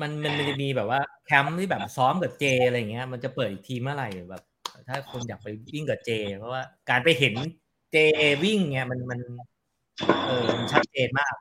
[0.00, 4.42] มันมันจะมีแบบว่าแคมป์ที่แบบซ้อมกับเจอะไรเงี้ย มันจะเปิดอีกทีเมื่อไหร่แบบ
[4.88, 7.34] ถ้าคนอยากไปวิ่งกับเจ เพราะว่าการไปเห็น
[7.92, 7.96] เจ
[8.44, 9.20] วิ่งเงี้ยมันมัน
[10.26, 11.34] เออมันชัดเจนมาก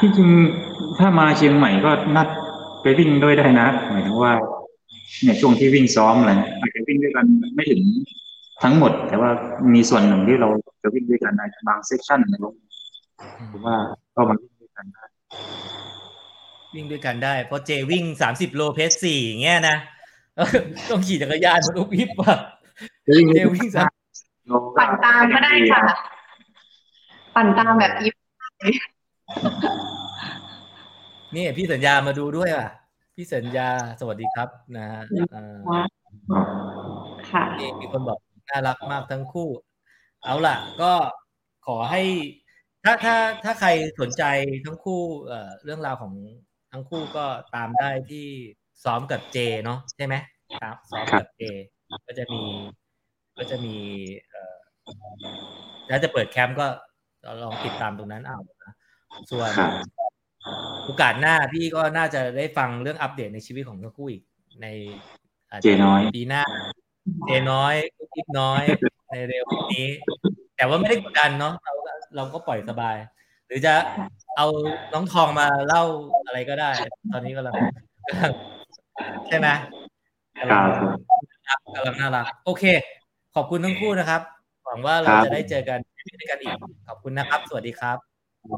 [0.00, 0.28] ที่จริง
[0.98, 2.28] ถ้ามาเชียงใหม่ก็นัด
[2.82, 4.32] ไปวิ่งด้วยได้นะหมายถึงว่า
[5.22, 7.80] เนี่ยช่วงที่วิ่งซ้อมอะไรอาจจะวิ่งด้วยกันไม่ถึง
[8.62, 9.30] ทั้งหมด แต่ว่า
[9.74, 10.48] มีส่วนหนึ่งที่เรา
[10.82, 12.40] จะวิ่งด้วยกันในบางเซสชั่นนะ
[13.52, 13.76] ผมว่า
[14.14, 15.04] ก็มาวิ่งด้วยกันได้
[16.74, 19.76] วิ่งด้วยกันได้ เพราะเจวิ่งสามสิบโลเพสสี่เงี้ยนะ
[20.90, 22.36] ต้องขี่จักรยานมันอุบอิบว่ะ
[23.04, 23.90] เจวิ่งสาม
[24.76, 25.80] ปั่นตามก็ได้ค่ะ
[27.34, 28.14] ปั่นตามแบบอิฟ
[31.34, 32.68] นี่พี่สัญญามาดูด้วยอะ
[33.14, 33.68] พี่สัญญา
[34.00, 35.02] สวัสดีครับนะฮะ
[37.30, 37.42] ค่ะ
[37.80, 38.18] มีคนบอก
[38.48, 39.48] น่ารักมากทั้งคู่
[40.24, 40.92] เอาล่ะ ก็
[41.66, 42.02] ขอให้
[42.84, 43.68] ถ้าถ้าถ้าใคร
[44.00, 44.24] สนใจ
[44.64, 46.12] ทั้งคู่เอ่อเรื่องราวของ
[46.70, 48.26] ทั้งคู่ก็ตามได้ที่
[48.84, 50.14] ซ้อมกับเจเนาะใช่ไหม
[50.62, 51.42] ครับซ้อมกับเจ
[52.06, 52.42] ก็จะมี
[53.38, 53.76] ก็จะมี
[54.28, 54.56] เอ่อ
[55.88, 56.66] แล้วจะเปิดแคมป์ก็
[57.42, 58.38] ลองติดตามตรงนั้นเอา
[59.30, 59.50] ส่วน
[60.84, 64.22] โอกาสหน้าพี่ก็น่าจะได้ฟังเรื่องอัปเดตในชีวิตของทั้งคู่อีก
[64.62, 64.66] ใน
[65.62, 66.42] เจน้อยปีหน้า
[67.26, 67.74] เจน้อย
[68.14, 68.62] คิดน้อย
[69.08, 69.44] ในเร็ว
[69.74, 69.88] นี้
[70.56, 71.72] แต่ว่าไม่ได้กดดันเนาะเรา
[72.16, 72.96] เราก็ปล่อยสบาย
[73.50, 73.74] หรือจะ
[74.36, 74.46] เอา
[74.92, 75.82] น้องทองมาเล่า
[76.26, 76.70] อะไรก็ได้
[77.12, 77.54] ตอนนี้ก็ลัง
[79.28, 79.48] ใช่ไหม
[80.38, 80.62] กำลัง
[81.74, 82.64] กำลังน่ารัก โอเค
[83.34, 84.20] ขอบคุณทั้งคู่นะครับ
[84.64, 85.78] หวังว่าเราจะได้เจอกัน
[86.20, 86.56] ด้วยกันอีก
[86.88, 87.96] ขอบคุณนะครับ สวัสดีครับ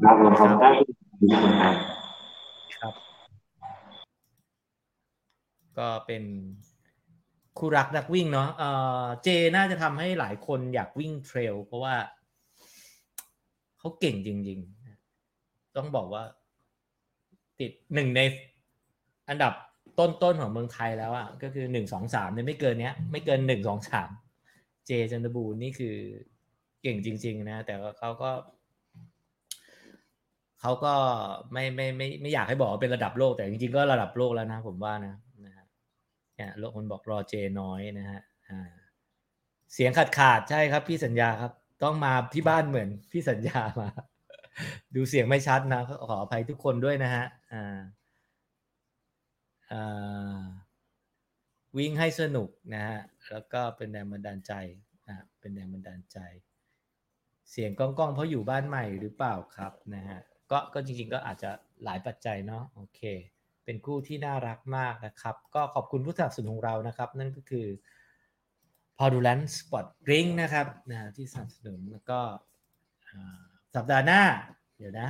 [0.03, 1.75] ครับผมขอบคุณครับ
[2.77, 2.93] ครับ
[5.77, 6.23] ก็เป็น
[7.57, 8.63] คู่รักนักวิ่งเนาะเอ
[9.01, 11.95] อเจน่าจะทำให้หลายคนอยากวิ่งเทรล เพราะว่า
[13.79, 14.59] เขาเก่งจริง
[15.77, 16.23] ต้องบอกว่า
[17.59, 18.21] ติดหนึ่งใน
[19.29, 19.53] อันดับ
[19.99, 24.09] ต้นๆของเมืองไทยแล้วอะก็คือหนึ่งสองสามเนี่ยไม่เกินเนี้ย ไม่เกินหนึ่งสองสาม
[24.85, 25.95] เจจันทบูร์นี่คือ
[26.81, 28.31] เก่งจริง ๆ นะ แต่ว่าเขาก็
[30.61, 30.93] เขาก็
[31.51, 35.15] ไม่ไม่ไม่ไม่อยากให้บอกว่าเป็นระดับโลกแต่จริงๆก็ระดับโลกแล้วนะ ผมว่านะ
[35.45, 35.65] นะฮะ
[36.35, 38.71] เนี่ยโลกคนบอกรอเจน้อยนะฮะอ่า
[39.73, 41.51] เสียงขาดขาดใช่ครับ พี่สัญญาครับ
[41.83, 43.89] ต้องมาที่บ้านเหมือนพี่สัญญามา
[44.95, 47.79] ดูเสียงไม่ชัดนะ ขออภัยทุกคนด้วยนะฮะอ่า
[49.71, 50.41] อ่า
[51.77, 52.99] วิ่งให้สนุกนะฮะ
[53.31, 54.53] แล้วก็เป็นแรงบันดาลใจ
[55.07, 56.17] นะเป็นแรงบันดาลใจ
[57.51, 60.19] เสียงก้องก้องเพราะอยู่บ้านใหม่หรือเปล่าครับนะฮะ
[60.51, 61.51] ก็ก็จริง ๆ ก็อาจจะ
[61.83, 63.01] หลายปัจจัยเนาะโอเค
[63.65, 67.67] เป็นคู่ที่น่ารักมากนะครับ ก็ขอบคุณผู้สนับสนุนของเรานะครับ นั่นก็คือ
[68.99, 72.19] p o d u l a n c e Sport Drink นะครับนะที่สนับสนุนแล้วก็
[73.75, 74.21] สัปดาห์หน้า
[74.77, 75.07] เดี๋ยวนะ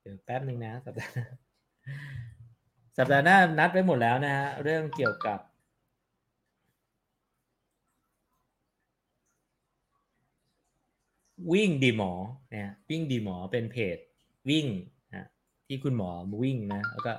[0.00, 1.26] เดี๋ยวแป๊บหนึ่งนะ สัปดาห์หน้า
[2.98, 5.38] สัปดาห์หน้านัดไว้หมดแล้วนะฮะเรื่องเกี่ยวกับ
[11.52, 12.12] วิ่งดีหมอ
[12.50, 13.98] เนี่ยวิ่งดีหมอเป็นเพจ
[14.48, 14.66] วิ่ง
[15.14, 15.26] นะ
[15.66, 16.10] ที่คุณหมอ
[16.42, 17.12] วิ่งนะแล้วก็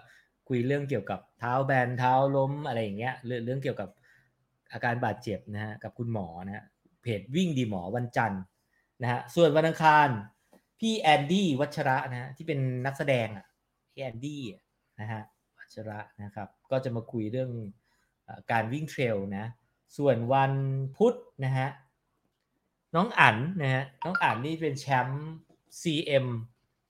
[0.47, 3.89] คุยเรื่องเกี่ยวกับเท้าแบนเท้าล้มอะไรอย่างเงี้ยเรื่องเรื่องเกี่ยวกับ
[4.73, 6.65] อาการบาดเจ็บนะฮะกับคุณหมอนะฮะ
[7.01, 8.41] เพจวิ่งดีหมอวันจันทร์
[9.01, 10.07] นะฮะส่วนวันอังคาร
[10.79, 13.45] พี่แอนดี้วัชระนะฮะที่เป็นนักแสดงอะ
[13.91, 14.41] พี่แอนดี้
[15.01, 15.21] นะฮะ
[15.57, 17.51] วัชระนะครับ ก็จะมาคุยเรื่อง
[18.51, 19.45] การวิ่งเทรลนะ
[19.97, 20.53] ส่วนวัน
[20.97, 21.67] พุธนะฮะ
[22.95, 25.27] น้องอั๋นนะฮะน้องอั๋นนี่เป็นแชมป์
[25.81, 26.27] CM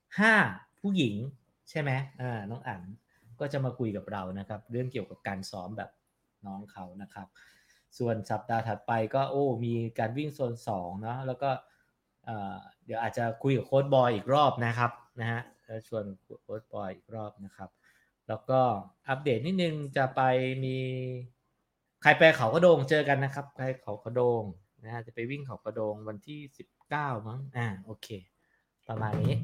[0.08, 1.14] 5 ผู้หญิง
[1.70, 1.90] ใช่ไหม
[2.20, 2.82] อ่าน้องอั๋น
[3.40, 5.90] ก็จะมาคุยกับเรานะครับ เรื่องเกี่ยวกับการซ้อมแบบ
[6.46, 7.28] น้องเขานะครับ
[7.98, 11.50] ส่วนสัปดาห์ถัดไปก็โอ้มีการวิ่งโซน2เนาะแล้วก็
[12.84, 15.40] เดี๋ยวอาจจะคุยกับโค้ดบอยอีกรอบนะครับนะฮะ
[15.88, 16.04] ชวน
[16.42, 17.70] โค้ดบอยอีกรอบนะครับ
[18.28, 18.60] แล้วก็
[19.08, 20.20] อัปเดตนิดนึงจะไป
[20.64, 20.76] มี
[22.02, 24.42] ใครไปเขากระโดงเจอกันนะครับ ใครเขากระโดง
[24.84, 28.08] นะฮะจะไปวิ่งเขากระโดงวันที่สิบเก้ามั้งอ่าโอเค
[28.88, 29.34] ประมาณนี้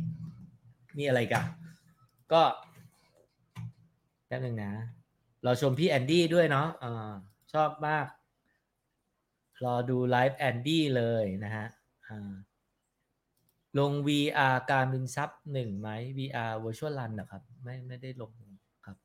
[0.96, 1.44] มีอะไรกัน
[2.32, 2.42] ก็
[4.26, 4.72] แป๊บนึงนะ
[5.44, 7.12] เราชมพี่แอนดี้ด้วยเนาะอ่า
[7.52, 8.06] ชอบมาก
[9.64, 11.66] รอดูไลฟ์แอนดี้เลยนะฮะ
[12.08, 12.32] อ่า
[13.78, 18.32] ลง VR การบินซับหนึ่งไหม VR virtual run นะครับ ไม่ไม่ได้ลง
[18.86, 18.96] ครับ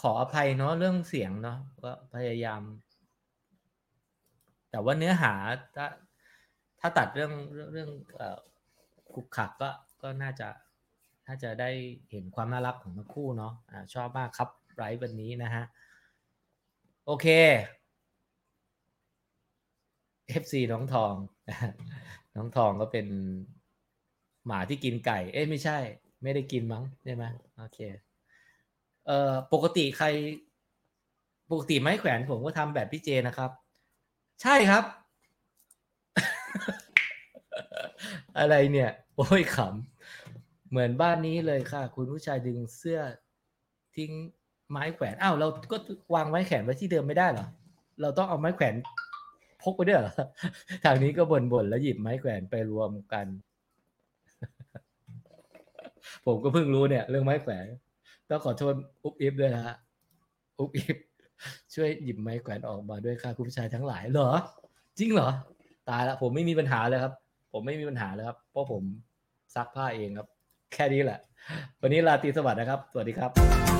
[0.00, 2.62] ขออภัยเนาะเรื่องเสียงเนาะก็พยายาม
[4.70, 5.32] แต่ว่าเนื้อหา
[5.76, 5.86] ถ้า
[6.80, 7.90] ถ้าตัดเรื่องเรื่องเรื่อง
[9.12, 9.70] ขุกขักก็
[10.02, 10.48] ก็น่าจะ
[11.26, 11.70] น่าจะได้
[12.10, 15.64] เห็นความน่ารักของทั้งคู่เนาะอ่าชอบมากครับไลฟ์วันนี้นะฮะ
[17.06, 17.26] โอเค
[20.42, 21.14] FC น้องทอง
[22.40, 23.06] น้องทองก็เป็น
[24.46, 25.78] หมาที่กินไก่ เอ้ยไม่ใช่
[26.22, 27.24] ไม่ได้กินมั้งใช่ไหม
[27.58, 27.78] โอเค
[29.06, 30.06] เอ่อปกติใคร
[31.50, 33.50] ปกติไม้แขวนผมก็ทำแบบพี่เจนะครับ
[34.42, 34.84] ใช่ครับ
[38.38, 43.00] อะไรเนี่ย โอ้ยขำเหมือนบ้านนี้เลยค่ะ คุณผู้ชายดึงเสื้อ
[43.96, 44.10] ทิ้ง
[44.70, 45.76] ไม้แขวนอ้าวเราก็
[46.14, 47.46] วางไม้แขวนไว้ที่เดิมไม่ได้เหรอ
[48.00, 48.74] เราต้องเอาไม้แขวน
[49.62, 50.14] พกไปด้วยเหรอ
[50.84, 53.26] ทางนี้ก็บ่นๆแล้วหยิบไม้แขวนไปรวมกัน
[56.26, 57.66] ผมก็เพิ่งรู้เนี่ย เรื่องไม้แขวน
[58.28, 59.76] ต้องขอโทษอุ๊บอิฟด้วยนะฮะ
[60.58, 60.96] อุ๊บอิฟ
[61.74, 64.30] ช่วยหยิบไม้แขวนออกมาด้วยค่ะคุณผู้ชายทั้งหลายเหรอ
[64.98, 65.28] จริงเหรอ
[65.88, 67.12] ตายละผมไม่มีปัญหาเลยครับ
[67.52, 68.82] ผมไม่มีปัญหาเลยครับ เพราะผม
[69.54, 70.28] ซักผ้าเองครับ
[70.72, 71.18] แค่นี้แหละ
[71.80, 73.79] วันนี้ลาตีสวัสดีนะครับ สวัสดีครับ